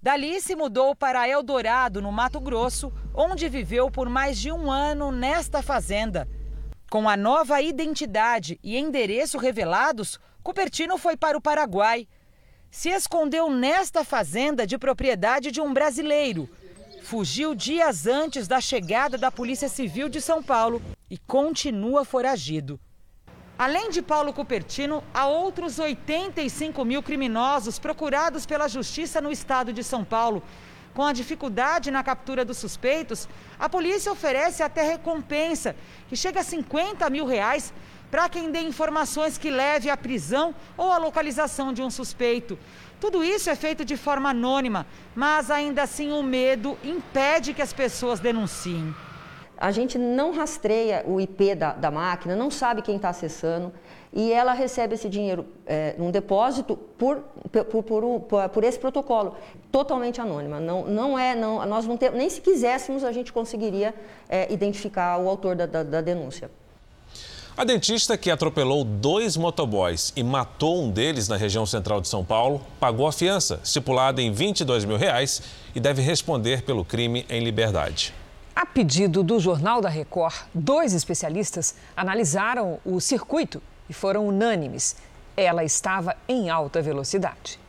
[0.02, 5.12] Dali se mudou para Eldorado, no Mato Grosso, onde viveu por mais de um ano
[5.12, 6.28] nesta fazenda.
[6.90, 12.08] Com a nova identidade e endereço revelados, Cupertino foi para o Paraguai.
[12.72, 16.50] Se escondeu nesta fazenda de propriedade de um brasileiro.
[17.04, 22.80] Fugiu dias antes da chegada da Polícia Civil de São Paulo e continua foragido.
[23.60, 29.84] Além de Paulo Cupertino, há outros 85 mil criminosos procurados pela Justiça no estado de
[29.84, 30.42] São Paulo.
[30.98, 33.30] Com a dificuldade na captura dos suspeitos,
[33.60, 35.76] a polícia oferece até recompensa,
[36.10, 37.72] que chega a 50 mil reais,
[38.10, 42.58] para quem dê informações que leve à prisão ou à localização de um suspeito.
[43.00, 47.74] Tudo isso é feito de forma anônima, mas ainda assim o medo impede que as
[47.74, 48.96] pessoas denunciem.
[49.56, 53.72] A gente não rastreia o IP da, da máquina, não sabe quem está acessando
[54.14, 59.36] e ela recebe esse dinheiro é, num depósito por, por, por, por, esse protocolo,
[59.72, 60.60] totalmente anônima.
[60.60, 63.94] Não, não é, não, nós não temos, nem se quiséssemos a gente conseguiria
[64.30, 66.50] é, identificar o autor da, da, da denúncia.
[67.58, 72.24] A dentista que atropelou dois motoboys e matou um deles na região central de São
[72.24, 75.42] Paulo pagou a fiança, estipulada em 22 mil reais,
[75.74, 78.14] e deve responder pelo crime em liberdade.
[78.56, 84.96] A pedido do Jornal da Record, dois especialistas analisaram o circuito e foram unânimes.
[85.36, 87.60] Ela estava em alta velocidade.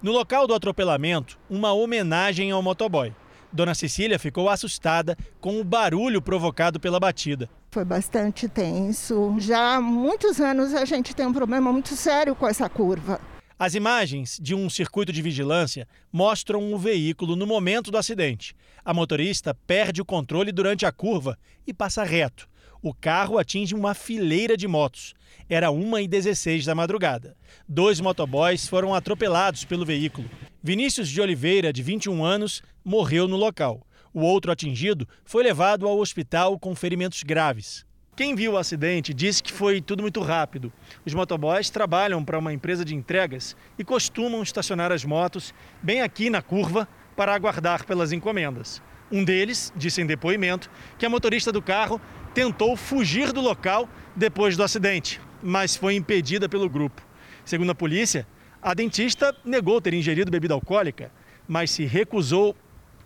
[0.00, 3.12] No local do atropelamento, uma homenagem ao motoboy.
[3.52, 7.48] Dona Cecília ficou assustada com o barulho provocado pela batida.
[7.70, 9.34] Foi bastante tenso.
[9.38, 13.20] Já há muitos anos a gente tem um problema muito sério com essa curva.
[13.58, 18.54] As imagens de um circuito de vigilância mostram o veículo no momento do acidente.
[18.84, 22.48] A motorista perde o controle durante a curva e passa reto.
[22.80, 25.12] O carro atinge uma fileira de motos.
[25.48, 27.36] Era 1h16 da madrugada.
[27.68, 30.30] Dois motoboys foram atropelados pelo veículo.
[30.62, 33.84] Vinícius de Oliveira, de 21 anos, morreu no local.
[34.14, 37.84] O outro atingido foi levado ao hospital com ferimentos graves.
[38.14, 40.72] Quem viu o acidente disse que foi tudo muito rápido.
[41.04, 46.30] Os motoboys trabalham para uma empresa de entregas e costumam estacionar as motos bem aqui
[46.30, 48.80] na curva para aguardar pelas encomendas.
[49.10, 52.00] Um deles disse em depoimento que a motorista do carro
[52.38, 57.02] tentou fugir do local depois do acidente, mas foi impedida pelo grupo.
[57.44, 58.24] Segundo a polícia,
[58.62, 61.10] a dentista negou ter ingerido bebida alcoólica,
[61.48, 62.54] mas se recusou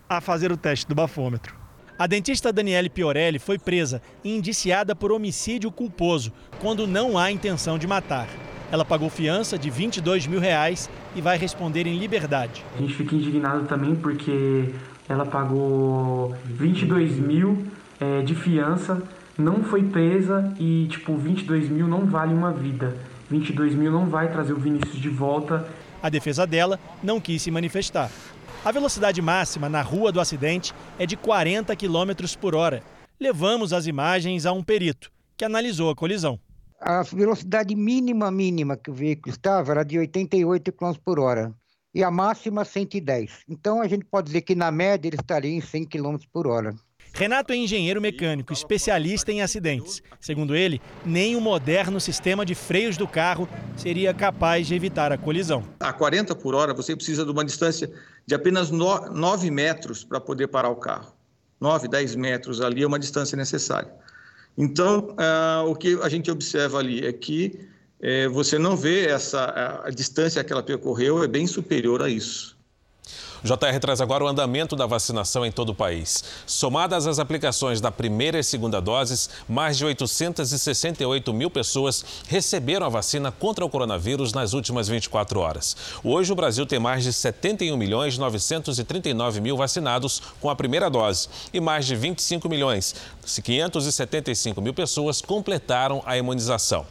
[0.07, 1.57] a fazer o teste do bafômetro.
[1.99, 7.79] A dentista Daniele Piorelli foi presa e indiciada por homicídio culposo, quando não há intenção
[7.79, 8.29] de matar.
[8.71, 12.62] Ela pagou fiança de 22 mil reais e vai responder em liberdade.
[12.77, 14.75] A gente fica indignado também porque
[15.09, 17.66] ela pagou 22 mil
[17.99, 19.03] é, de fiança,
[19.38, 22.97] não foi presa e, tipo, 22 mil não vale uma vida.
[23.31, 25.66] 22 mil não vai trazer o Vinícius de volta.
[26.03, 28.11] A defesa dela não quis se manifestar.
[28.64, 32.83] A velocidade máxima na rua do acidente é de 40 km por hora.
[33.18, 36.38] Levamos as imagens a um perito, que analisou a colisão
[36.83, 41.55] a velocidade mínima mínima que o veículo estava era de 88 km por hora
[41.95, 43.45] e a máxima 110.
[43.49, 46.75] Então a gente pode dizer que na média ele estaria em 100 km por hora.
[47.14, 50.03] Renato é engenheiro mecânico, especialista em acidentes.
[50.18, 55.18] Segundo ele, nem o moderno sistema de freios do carro seria capaz de evitar a
[55.18, 55.64] colisão.
[55.79, 57.90] A 40 por hora, você precisa de uma distância
[58.27, 61.12] de apenas 9 metros para poder parar o carro.
[61.61, 63.90] 9, 10 metros ali é uma distância necessária.
[64.57, 67.61] Então, uh, o que a gente observa ali é que
[68.01, 72.57] uh, você não vê essa a distância que ela percorreu é bem superior a isso.
[73.44, 76.22] JR traz agora o andamento da vacinação em todo o país.
[76.46, 82.88] Somadas as aplicações da primeira e segunda doses, mais de 868 mil pessoas receberam a
[82.88, 85.76] vacina contra o coronavírus nas últimas 24 horas.
[86.05, 91.28] Hoje, o Brasil tem mais de 71 milhões 939 mil vacinados com a primeira dose
[91.52, 92.94] e mais de 25 milhões
[93.26, 96.87] 575 mil pessoas completaram a imunização.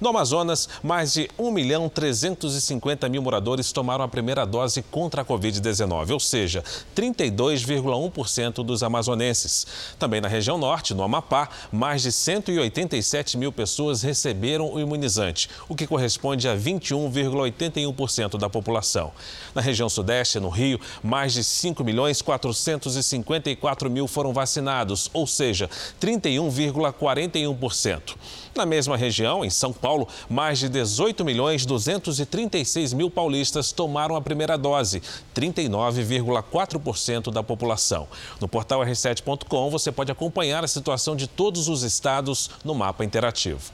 [0.00, 5.24] No Amazonas, mais de 1 milhão 350 mil moradores tomaram a primeira dose contra a
[5.24, 6.62] Covid-19, ou seja,
[6.96, 9.66] 32,1% dos amazonenses.
[9.98, 15.74] Também na região norte, no Amapá, mais de 187 mil pessoas receberam o imunizante, o
[15.74, 19.12] que corresponde a 21,81% da população.
[19.54, 25.68] Na região sudeste, no Rio, mais de 5 milhões 454 mil foram vacinados, ou seja,
[26.00, 28.16] 31,41%.
[28.54, 34.20] Na mesma região, em São Paulo, mais de 18 milhões 236 mil paulistas tomaram a
[34.20, 35.02] primeira dose,
[35.34, 38.06] 39,4% da população.
[38.40, 43.72] No portal r7.com você pode acompanhar a situação de todos os estados no mapa interativo.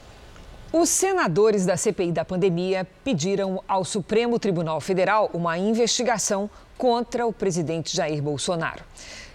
[0.73, 7.31] Os senadores da CPI da pandemia pediram ao Supremo Tribunal Federal uma investigação contra o
[7.31, 8.83] presidente Jair Bolsonaro.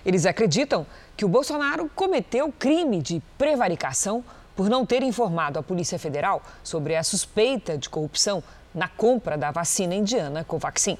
[0.04, 0.85] Eles acreditam
[1.16, 4.24] que o Bolsonaro cometeu crime de prevaricação
[4.57, 8.42] por não ter informado a Polícia Federal sobre a suspeita de corrupção
[8.75, 10.99] na compra da vacina indiana Covaxin.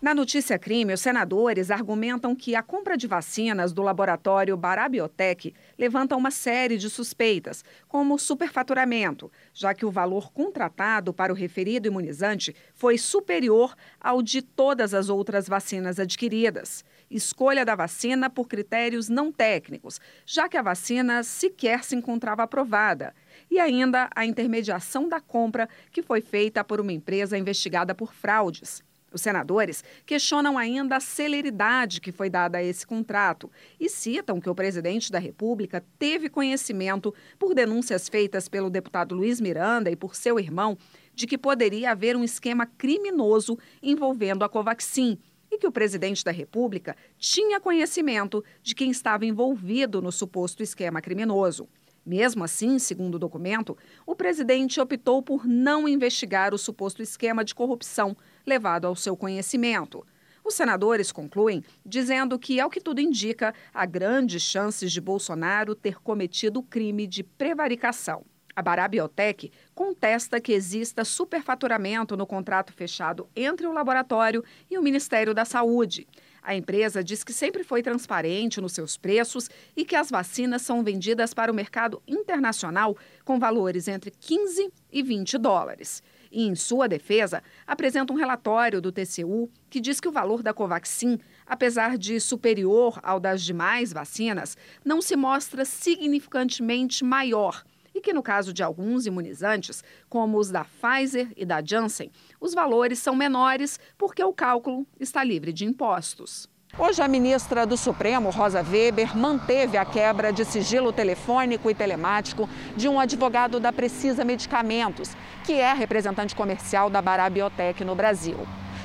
[0.00, 6.16] Na notícia crime, os senadores argumentam que a compra de vacinas do laboratório Barabiotec levanta
[6.16, 12.56] uma série de suspeitas, como superfaturamento, já que o valor contratado para o referido imunizante
[12.74, 19.32] foi superior ao de todas as outras vacinas adquiridas escolha da vacina por critérios não
[19.32, 23.14] técnicos, já que a vacina sequer se encontrava aprovada,
[23.50, 28.82] e ainda a intermediação da compra, que foi feita por uma empresa investigada por fraudes.
[29.12, 34.48] Os senadores questionam ainda a celeridade que foi dada a esse contrato e citam que
[34.48, 40.14] o presidente da República teve conhecimento, por denúncias feitas pelo deputado Luiz Miranda e por
[40.14, 40.78] seu irmão,
[41.12, 45.18] de que poderia haver um esquema criminoso envolvendo a Covaxin
[45.50, 51.00] e que o presidente da República tinha conhecimento de quem estava envolvido no suposto esquema
[51.00, 51.68] criminoso.
[52.04, 57.54] Mesmo assim, segundo o documento, o presidente optou por não investigar o suposto esquema de
[57.54, 60.04] corrupção levado ao seu conhecimento.
[60.42, 66.00] Os senadores concluem dizendo que, ao que tudo indica, há grandes chances de Bolsonaro ter
[66.00, 68.24] cometido o crime de prevaricação.
[68.60, 75.32] A Barabiotec contesta que exista superfaturamento no contrato fechado entre o laboratório e o Ministério
[75.32, 76.06] da Saúde.
[76.42, 80.84] A empresa diz que sempre foi transparente nos seus preços e que as vacinas são
[80.84, 82.94] vendidas para o mercado internacional
[83.24, 86.02] com valores entre 15 e 20 dólares.
[86.30, 90.52] E, em sua defesa, apresenta um relatório do TCU que diz que o valor da
[90.52, 97.64] Covaxin, apesar de superior ao das demais vacinas, não se mostra significantemente maior
[98.00, 102.10] e que, no caso de alguns imunizantes, como os da Pfizer e da Janssen,
[102.40, 106.48] os valores são menores porque o cálculo está livre de impostos.
[106.78, 112.48] Hoje, a ministra do Supremo, Rosa Weber, manteve a quebra de sigilo telefônico e telemático
[112.76, 115.10] de um advogado da Precisa Medicamentos,
[115.44, 118.38] que é representante comercial da Barabiotec no Brasil.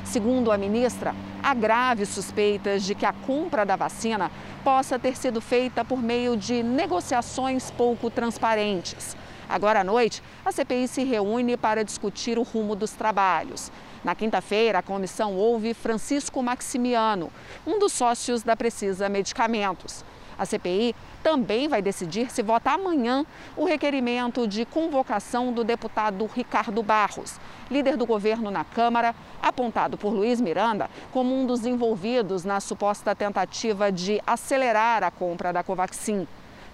[0.05, 4.31] Segundo a ministra, há graves suspeitas de que a compra da vacina
[4.63, 9.17] possa ter sido feita por meio de negociações pouco transparentes.
[9.49, 13.71] Agora à noite, a CPI se reúne para discutir o rumo dos trabalhos.
[14.03, 17.31] Na quinta-feira, a comissão ouve Francisco Maximiano,
[17.65, 20.05] um dos sócios da Precisa Medicamentos.
[20.37, 26.83] A CPI também vai decidir se vota amanhã o requerimento de convocação do deputado Ricardo
[26.83, 27.39] Barros,
[27.69, 33.15] líder do governo na Câmara, apontado por Luiz Miranda como um dos envolvidos na suposta
[33.15, 36.27] tentativa de acelerar a compra da Covaxin.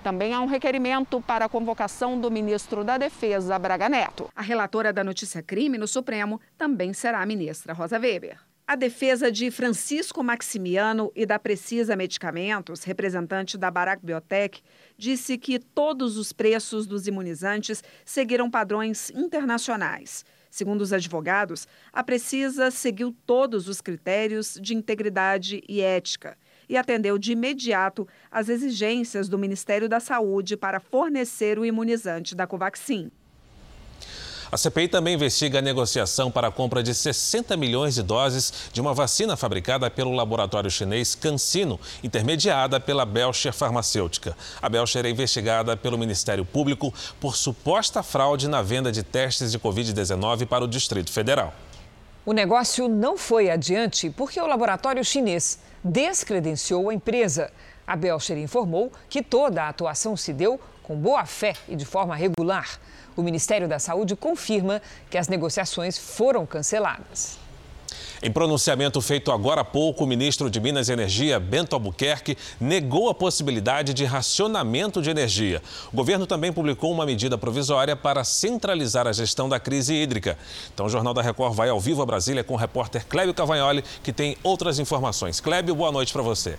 [0.04, 4.30] Também há um requerimento para a convocação do ministro da Defesa, Braga Neto.
[4.36, 8.51] A relatora da notícia crime no Supremo também será a ministra Rosa Weber.
[8.72, 14.64] A defesa de Francisco Maximiano e da Precisa Medicamentos, representante da Barack Biotech,
[14.98, 20.24] disse que todos os preços dos imunizantes seguiram padrões internacionais.
[20.50, 26.38] Segundo os advogados, a Precisa seguiu todos os critérios de integridade e ética
[26.70, 32.48] e atendeu de imediato às exigências do Ministério da Saúde para fornecer o imunizante da
[32.48, 33.12] Covaxin.
[34.52, 38.82] A CPI também investiga a negociação para a compra de 60 milhões de doses de
[38.82, 44.36] uma vacina fabricada pelo laboratório chinês CanSino, intermediada pela Belcher Farmacêutica.
[44.62, 49.58] A Belcher é investigada pelo Ministério Público por suposta fraude na venda de testes de
[49.58, 51.54] Covid-19 para o Distrito Federal.
[52.26, 57.50] O negócio não foi adiante porque o laboratório chinês descredenciou a empresa.
[57.88, 62.14] A Belcher informou que toda a atuação se deu com boa fé e de forma
[62.14, 62.82] regular.
[63.16, 67.40] O Ministério da Saúde confirma que as negociações foram canceladas.
[68.24, 73.10] Em pronunciamento feito agora há pouco, o ministro de Minas e Energia, Bento Albuquerque, negou
[73.10, 75.60] a possibilidade de racionamento de energia.
[75.92, 80.38] O governo também publicou uma medida provisória para centralizar a gestão da crise hídrica.
[80.72, 83.84] Então, o Jornal da Record vai ao vivo a Brasília com o repórter Clébio Cavagnoli,
[84.04, 85.40] que tem outras informações.
[85.40, 86.58] Clébio, boa noite para você.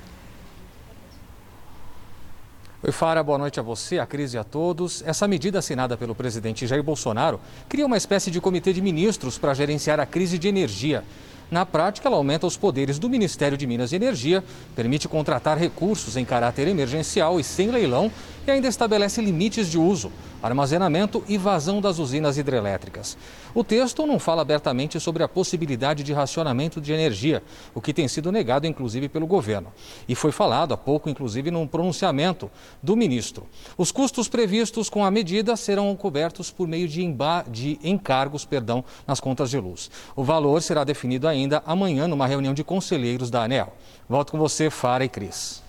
[2.84, 5.04] Oi, Fara, boa noite a você, a crise e a todos.
[5.06, 9.54] Essa medida assinada pelo presidente Jair Bolsonaro cria uma espécie de comitê de ministros para
[9.54, 11.04] gerenciar a crise de energia.
[11.48, 14.42] Na prática, ela aumenta os poderes do Ministério de Minas e Energia,
[14.74, 18.10] permite contratar recursos em caráter emergencial e sem leilão
[18.44, 20.10] e ainda estabelece limites de uso,
[20.42, 23.16] armazenamento e vazão das usinas hidrelétricas.
[23.54, 27.42] O texto não fala abertamente sobre a possibilidade de racionamento de energia,
[27.74, 29.72] o que tem sido negado inclusive pelo governo.
[30.08, 32.50] E foi falado há pouco, inclusive, num pronunciamento
[32.82, 33.46] do ministro.
[33.76, 37.02] Os custos previstos com a medida serão cobertos por meio de,
[37.50, 39.90] de encargos perdão, nas contas de luz.
[40.16, 43.72] O valor será definido ainda amanhã numa reunião de conselheiros da ANEL.
[44.08, 45.62] Volto com você, Fara e Cris.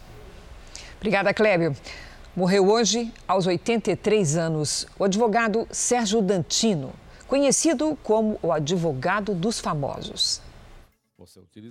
[0.97, 1.76] Obrigada, Clébio.
[2.36, 6.92] Morreu hoje, aos 83 anos, o advogado Sérgio Dantino,
[7.28, 10.42] conhecido como o advogado dos famosos.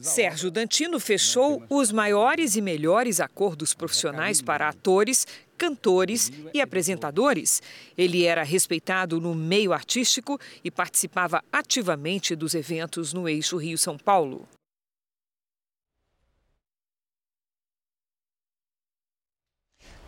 [0.01, 5.27] Sérgio Dantino fechou os maiores e melhores acordos profissionais para atores,
[5.59, 7.61] cantores e apresentadores.
[7.99, 14.47] Ele era respeitado no meio artístico e participava ativamente dos eventos no eixo Rio-São Paulo.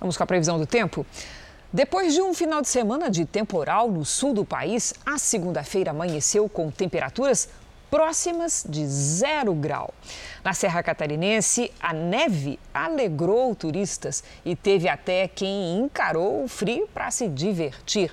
[0.05, 1.07] Vamos com a previsão do tempo?
[1.73, 6.47] Depois de um final de semana de temporal no sul do país, a segunda-feira amanheceu
[6.47, 7.49] com temperaturas
[7.91, 9.95] próximas de zero grau.
[10.45, 17.11] Na Serra Catarinense, a neve alegrou turistas e teve até quem encarou o frio para
[17.11, 18.13] se divertir.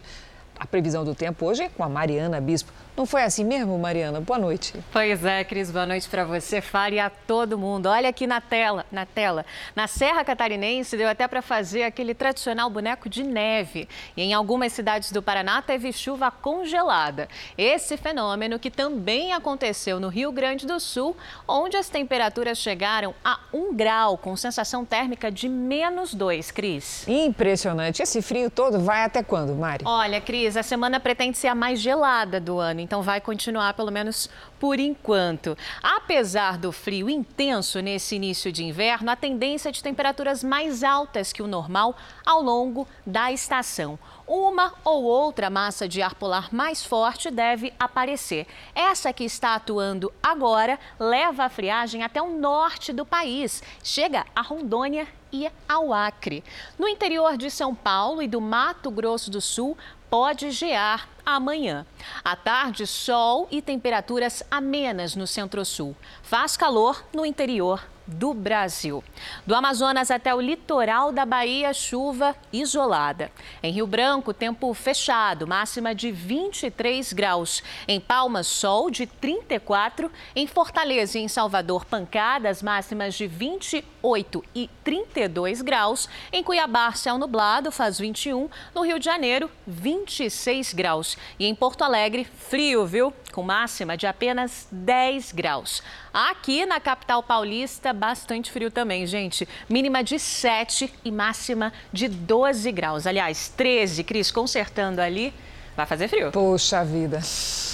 [0.57, 2.71] A previsão do tempo hoje é com a Mariana Bispo.
[2.95, 4.19] Não foi assim mesmo, Mariana?
[4.19, 4.73] Boa noite.
[4.91, 7.87] Pois é, Cris, boa noite para você, Fari, e a todo mundo.
[7.87, 9.45] Olha aqui na tela, na tela.
[9.73, 13.87] Na Serra Catarinense deu até para fazer aquele tradicional boneco de neve.
[14.15, 17.29] E em algumas cidades do Paraná teve chuva congelada.
[17.57, 21.15] Esse fenômeno que também aconteceu no Rio Grande do Sul,
[21.47, 27.07] onde as temperaturas chegaram a um grau, com sensação térmica de menos dois, Cris.
[27.07, 28.03] Impressionante.
[28.03, 29.85] Esse frio todo vai até quando, Mari?
[29.87, 33.91] Olha, Cris, a semana pretende ser a mais gelada do ano então vai continuar pelo
[33.91, 34.29] menos
[34.59, 35.57] por enquanto.
[35.81, 41.31] Apesar do frio intenso nesse início de inverno, a tendência é de temperaturas mais altas
[41.31, 43.97] que o normal ao longo da estação.
[44.27, 48.47] Uma ou outra massa de ar polar mais forte deve aparecer.
[48.73, 53.61] Essa que está atuando agora leva a friagem até o norte do país.
[53.83, 56.43] Chega a Rondônia e ao Acre.
[56.77, 59.77] No interior de São Paulo e do Mato Grosso do Sul,
[60.09, 61.85] pode gear amanhã.
[62.23, 65.95] À tarde, sol e temperaturas amenas no centro-sul.
[66.21, 69.03] Faz calor no interior do Brasil.
[69.45, 73.31] Do Amazonas até o litoral da Bahia, chuva isolada.
[73.63, 77.63] Em Rio Branco, tempo fechado, máxima de 23 graus.
[77.87, 80.11] Em Palmas, sol de 34.
[80.35, 86.09] Em Fortaleza e em Salvador, pancadas, máximas de 28 e 32 graus.
[86.31, 88.49] Em Cuiabá, céu nublado, faz 21.
[88.75, 91.17] No Rio de Janeiro, 26 graus.
[91.39, 93.13] E em Porto Alegre, frio, viu?
[93.31, 95.81] Com máxima de apenas 10 graus.
[96.13, 99.47] Aqui na capital paulista, bastante frio também, gente.
[99.69, 103.07] Mínima de 7 e máxima de 12 graus.
[103.07, 105.33] Aliás, 13, Cris, consertando ali.
[105.75, 106.31] Vai fazer frio.
[106.31, 107.21] Poxa vida.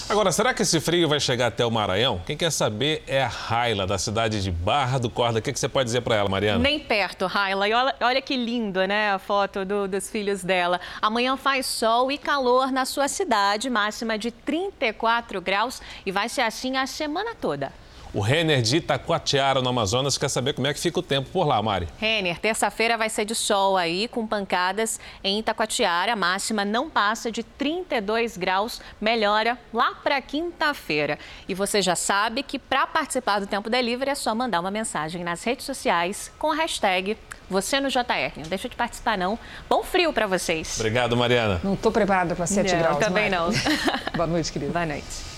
[0.07, 2.21] Agora, será que esse frio vai chegar até o Maranhão?
[2.27, 5.39] Quem quer saber é a Raila, da cidade de Barra do Corda.
[5.39, 6.59] O que, você pode dizer para ela, Mariana?
[6.59, 7.67] Nem perto, Raila.
[7.67, 10.79] E olha, olha que lindo, né, a foto do, dos filhos dela.
[11.01, 16.41] Amanhã faz sol e calor na sua cidade, máxima de 34 graus e vai ser
[16.41, 17.73] assim a semana toda.
[18.17, 21.45] O Renner de Itacoatiara, no Amazonas, quer saber como é que fica o tempo por
[21.45, 21.87] lá, Mari.
[21.99, 26.13] Renner, terça-feira vai ser de sol aí, com pancadas em Itacoatiara.
[26.13, 31.19] A máxima não passa de 32 graus, melhora lá para quinta-feira.
[31.47, 35.23] E você já sabe que para participar do Tempo Delivery é só mandar uma mensagem
[35.23, 37.15] nas redes sociais com a hashtag
[37.47, 38.33] você no JR.
[38.35, 39.37] Não deixa de participar, não.
[39.69, 40.75] Bom frio para vocês.
[40.79, 41.61] Obrigado, Mariana.
[41.63, 42.97] Não estou preparada para 7 não, graus.
[42.97, 43.35] Também Mari.
[43.35, 43.51] não.
[44.17, 44.73] Boa noite, querida.
[44.73, 45.36] Boa noite.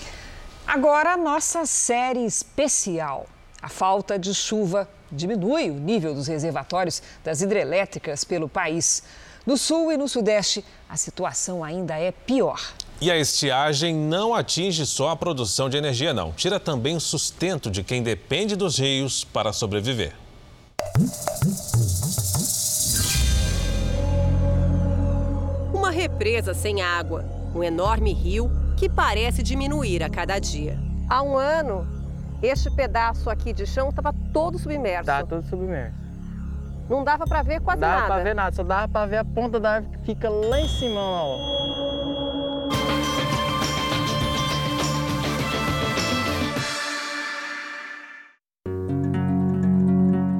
[0.72, 3.26] Agora, a nossa série especial.
[3.60, 9.02] A falta de chuva diminui o nível dos reservatórios das hidrelétricas pelo país.
[9.44, 12.72] No sul e no sudeste, a situação ainda é pior.
[13.00, 16.30] E a estiagem não atinge só a produção de energia, não.
[16.30, 20.14] Tira também o sustento de quem depende dos rios para sobreviver.
[25.74, 28.48] Uma represa sem água, um enorme rio
[28.80, 30.78] que parece diminuir a cada dia.
[31.06, 31.86] Há um ano,
[32.42, 35.04] este pedaço aqui de chão estava todo submerso.
[35.04, 35.94] Tá todo submerso.
[36.88, 38.08] Não dava para ver quase não dava nada.
[38.08, 40.58] Dava para ver nada, só dava para ver a ponta da árvore que fica lá
[40.58, 41.36] em cima, ó.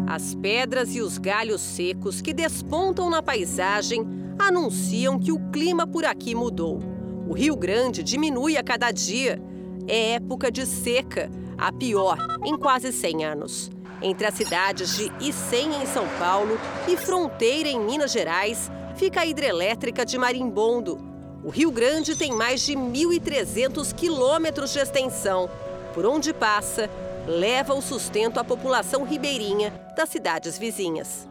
[0.08, 4.02] As pedras e os galhos secos que despontam na paisagem
[4.38, 6.99] anunciam que o clima por aqui mudou.
[7.30, 9.40] O Rio Grande diminui a cada dia.
[9.86, 13.70] É época de seca, a pior em quase 100 anos.
[14.02, 16.58] Entre as cidades de Icém, em São Paulo,
[16.88, 20.98] e Fronteira, em Minas Gerais, fica a hidrelétrica de Marimbondo.
[21.44, 25.48] O Rio Grande tem mais de 1.300 quilômetros de extensão.
[25.94, 26.90] Por onde passa,
[27.28, 31.28] leva o sustento à população ribeirinha das cidades vizinhas.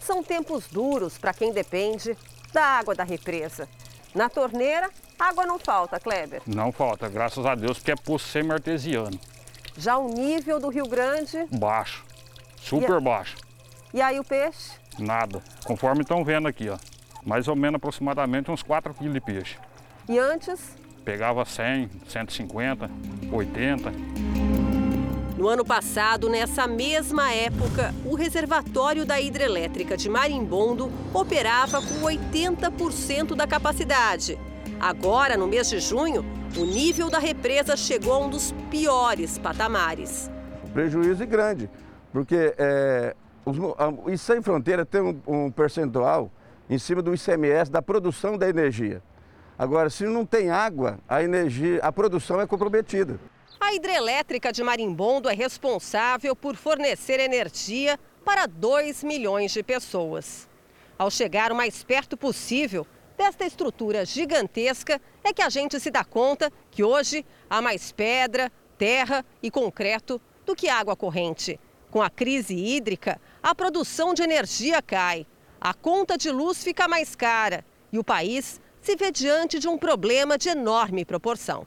[0.00, 2.16] São tempos duros para quem depende
[2.54, 3.68] da água da represa.
[4.14, 6.42] Na torneira, água não falta, Kleber?
[6.46, 9.18] Não falta, graças a Deus, porque é poço semi-artesiano.
[9.76, 11.46] Já o nível do Rio Grande?
[11.50, 12.04] Baixo,
[12.56, 13.00] super e a...
[13.00, 13.36] baixo.
[13.94, 14.72] E aí o peixe?
[14.98, 16.76] Nada, conforme estão vendo aqui, ó.
[17.24, 19.56] Mais ou menos aproximadamente uns 4 quilos de peixe.
[20.08, 20.76] E antes?
[21.04, 22.90] Pegava 100, 150,
[23.32, 23.92] 80.
[25.36, 33.34] No ano passado, nessa mesma época, o reservatório da hidrelétrica de Marimbondo operava com 80%
[33.34, 34.38] da capacidade.
[34.78, 36.24] Agora, no mês de junho,
[36.56, 40.30] o nível da represa chegou a um dos piores patamares.
[40.74, 41.70] Prejuízo grande,
[42.12, 43.16] porque é,
[43.46, 46.30] o Sem Fronteira tem um, um percentual
[46.68, 49.02] em cima do ICMS da produção da energia.
[49.58, 53.18] Agora, se não tem água, a energia, a produção é comprometida.
[53.64, 60.48] A hidrelétrica de Marimbondo é responsável por fornecer energia para 2 milhões de pessoas.
[60.98, 62.84] Ao chegar o mais perto possível
[63.16, 68.50] desta estrutura gigantesca, é que a gente se dá conta que hoje há mais pedra,
[68.76, 71.58] terra e concreto do que água corrente.
[71.88, 75.24] Com a crise hídrica, a produção de energia cai,
[75.60, 79.78] a conta de luz fica mais cara e o país se vê diante de um
[79.78, 81.64] problema de enorme proporção.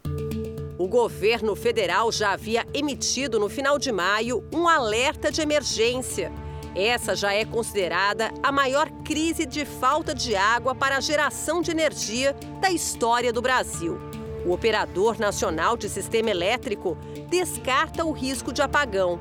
[0.86, 6.31] O governo federal já havia emitido no final de maio um alerta de emergência.
[6.75, 11.71] Essa já é considerada a maior crise de falta de água para a geração de
[11.71, 13.97] energia da história do Brasil.
[14.45, 16.95] O Operador Nacional de Sistema Elétrico
[17.29, 19.19] descarta o risco de apagão.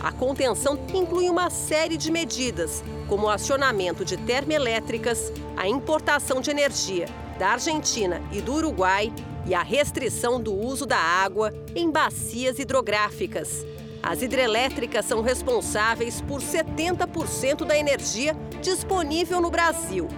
[0.00, 6.50] A contenção inclui uma série de medidas, como o acionamento de termoelétricas, a importação de
[6.50, 7.06] energia
[7.38, 9.10] da Argentina e do Uruguai
[9.46, 13.64] e a restrição do uso da água em bacias hidrográficas.
[14.02, 20.08] As hidrelétricas são responsáveis por 70% da energia disponível no Brasil.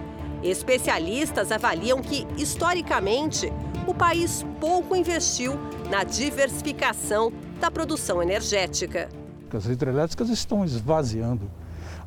[0.43, 3.51] Especialistas avaliam que, historicamente,
[3.87, 5.53] o país pouco investiu
[5.89, 9.09] na diversificação da produção energética.
[9.51, 11.49] As hidrelétricas estão esvaziando.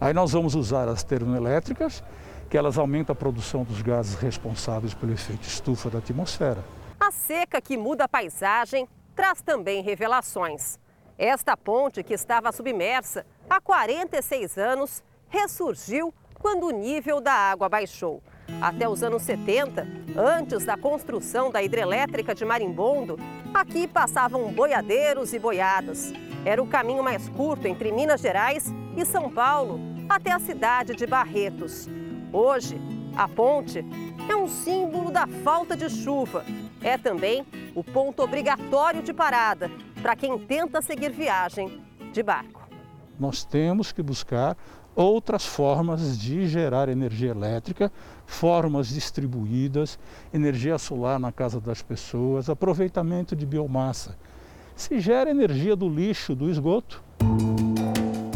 [0.00, 2.02] Aí nós vamos usar as termoelétricas,
[2.48, 6.62] que elas aumentam a produção dos gases responsáveis pelo efeito estufa da atmosfera.
[7.04, 10.78] A seca que muda a paisagem traz também revelações.
[11.18, 18.22] Esta ponte, que estava submersa há 46 anos, ressurgiu quando o nível da água baixou.
[18.60, 19.84] Até os anos 70,
[20.16, 23.18] antes da construção da hidrelétrica de Marimbondo,
[23.52, 26.12] aqui passavam boiadeiros e boiadas.
[26.44, 31.04] Era o caminho mais curto entre Minas Gerais e São Paulo, até a cidade de
[31.04, 31.88] Barretos.
[32.32, 32.80] Hoje,
[33.16, 33.84] a ponte
[34.28, 36.44] é um símbolo da falta de chuva.
[36.84, 39.70] É também o ponto obrigatório de parada
[40.00, 41.80] para quem tenta seguir viagem
[42.12, 42.68] de barco.
[43.18, 44.56] Nós temos que buscar
[44.94, 47.90] outras formas de gerar energia elétrica,
[48.26, 49.98] formas distribuídas,
[50.34, 54.16] energia solar na casa das pessoas, aproveitamento de biomassa.
[54.74, 57.02] Se gera energia do lixo, do esgoto.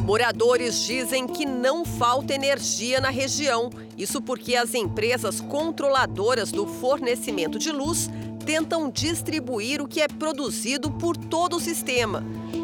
[0.03, 3.71] Moradores dizem que não falta energia na região.
[3.99, 8.09] Isso porque as empresas controladoras do fornecimento de luz
[8.47, 12.23] tentam distribuir o que é produzido por todo o sistema.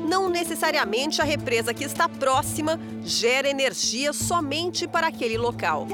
[0.08, 5.88] Não necessariamente a represa que está próxima gera energia somente para aquele local.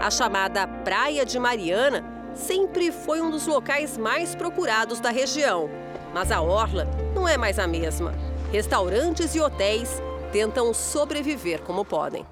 [0.00, 2.02] A chamada Praia de Mariana
[2.34, 5.68] sempre foi um dos locais mais procurados da região.
[6.14, 8.14] Mas a orla não é mais a mesma.
[8.50, 10.00] Restaurantes e hotéis
[10.32, 12.24] tentam sobreviver como podem.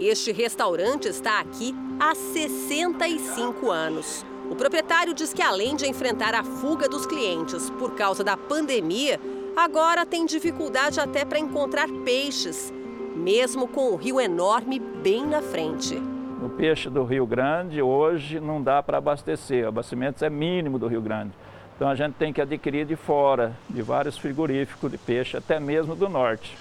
[0.00, 4.24] Este restaurante está aqui há 65 anos.
[4.50, 9.20] O proprietário diz que, além de enfrentar a fuga dos clientes por causa da pandemia,
[9.54, 12.72] agora tem dificuldade até para encontrar peixes,
[13.14, 15.96] mesmo com o rio enorme bem na frente.
[16.42, 20.88] O peixe do Rio Grande hoje não dá para abastecer, o abastecimento é mínimo do
[20.88, 21.32] Rio Grande.
[21.76, 25.94] Então a gente tem que adquirir de fora, de vários frigoríficos de peixe, até mesmo
[25.94, 26.56] do norte.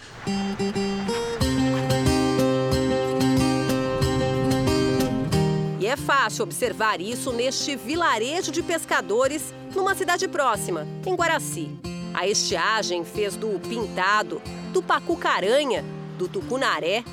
[5.90, 11.70] É fácil observar isso neste vilarejo de pescadores numa cidade próxima, em Guaraci.
[12.14, 14.40] A estiagem fez do pintado,
[14.72, 15.84] do pacu-caranha,
[16.16, 17.04] do tucunaré,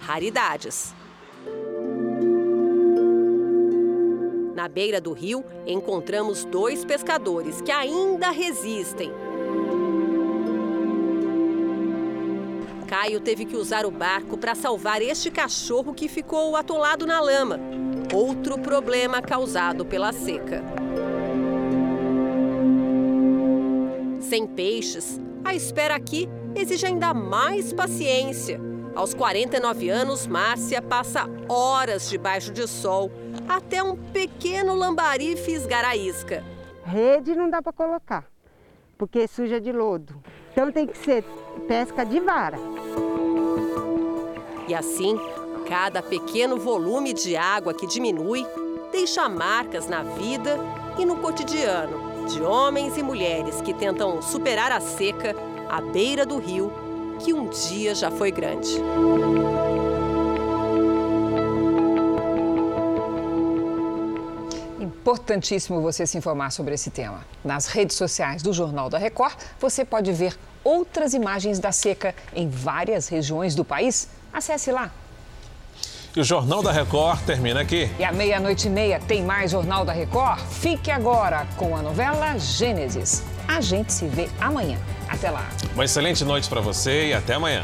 [0.00, 0.94] raridades.
[4.54, 9.12] Na beira do rio, encontramos dois pescadores que ainda resistem.
[12.86, 17.85] Caio teve que usar o barco para salvar este cachorro que ficou atolado na lama
[18.14, 20.62] outro problema causado pela seca.
[24.20, 28.60] Sem peixes, a espera aqui exige ainda mais paciência.
[28.94, 33.10] Aos 49 anos, Márcia passa horas debaixo de sol
[33.48, 36.42] até um pequeno lambari fisgar a isca.
[36.84, 38.24] Rede não dá para colocar,
[38.96, 40.20] porque suja de lodo.
[40.52, 41.22] Então tem que ser
[41.68, 42.58] pesca de vara.
[44.68, 45.16] E assim,
[45.68, 48.46] Cada pequeno volume de água que diminui
[48.92, 50.58] deixa marcas na vida
[50.96, 55.34] e no cotidiano de homens e mulheres que tentam superar a seca
[55.68, 56.72] à beira do rio
[57.18, 58.68] que um dia já foi grande.
[64.78, 67.26] Importantíssimo você se informar sobre esse tema.
[67.44, 72.48] Nas redes sociais do Jornal da Record, você pode ver outras imagens da seca em
[72.48, 74.08] várias regiões do país.
[74.32, 74.92] Acesse lá
[76.16, 77.90] e o Jornal da Record termina aqui.
[77.98, 80.40] E à meia-noite e meia tem mais Jornal da Record?
[80.50, 83.22] Fique agora com a novela Gênesis.
[83.46, 84.78] A gente se vê amanhã.
[85.06, 85.46] Até lá.
[85.74, 87.62] Uma excelente noite para você e até amanhã.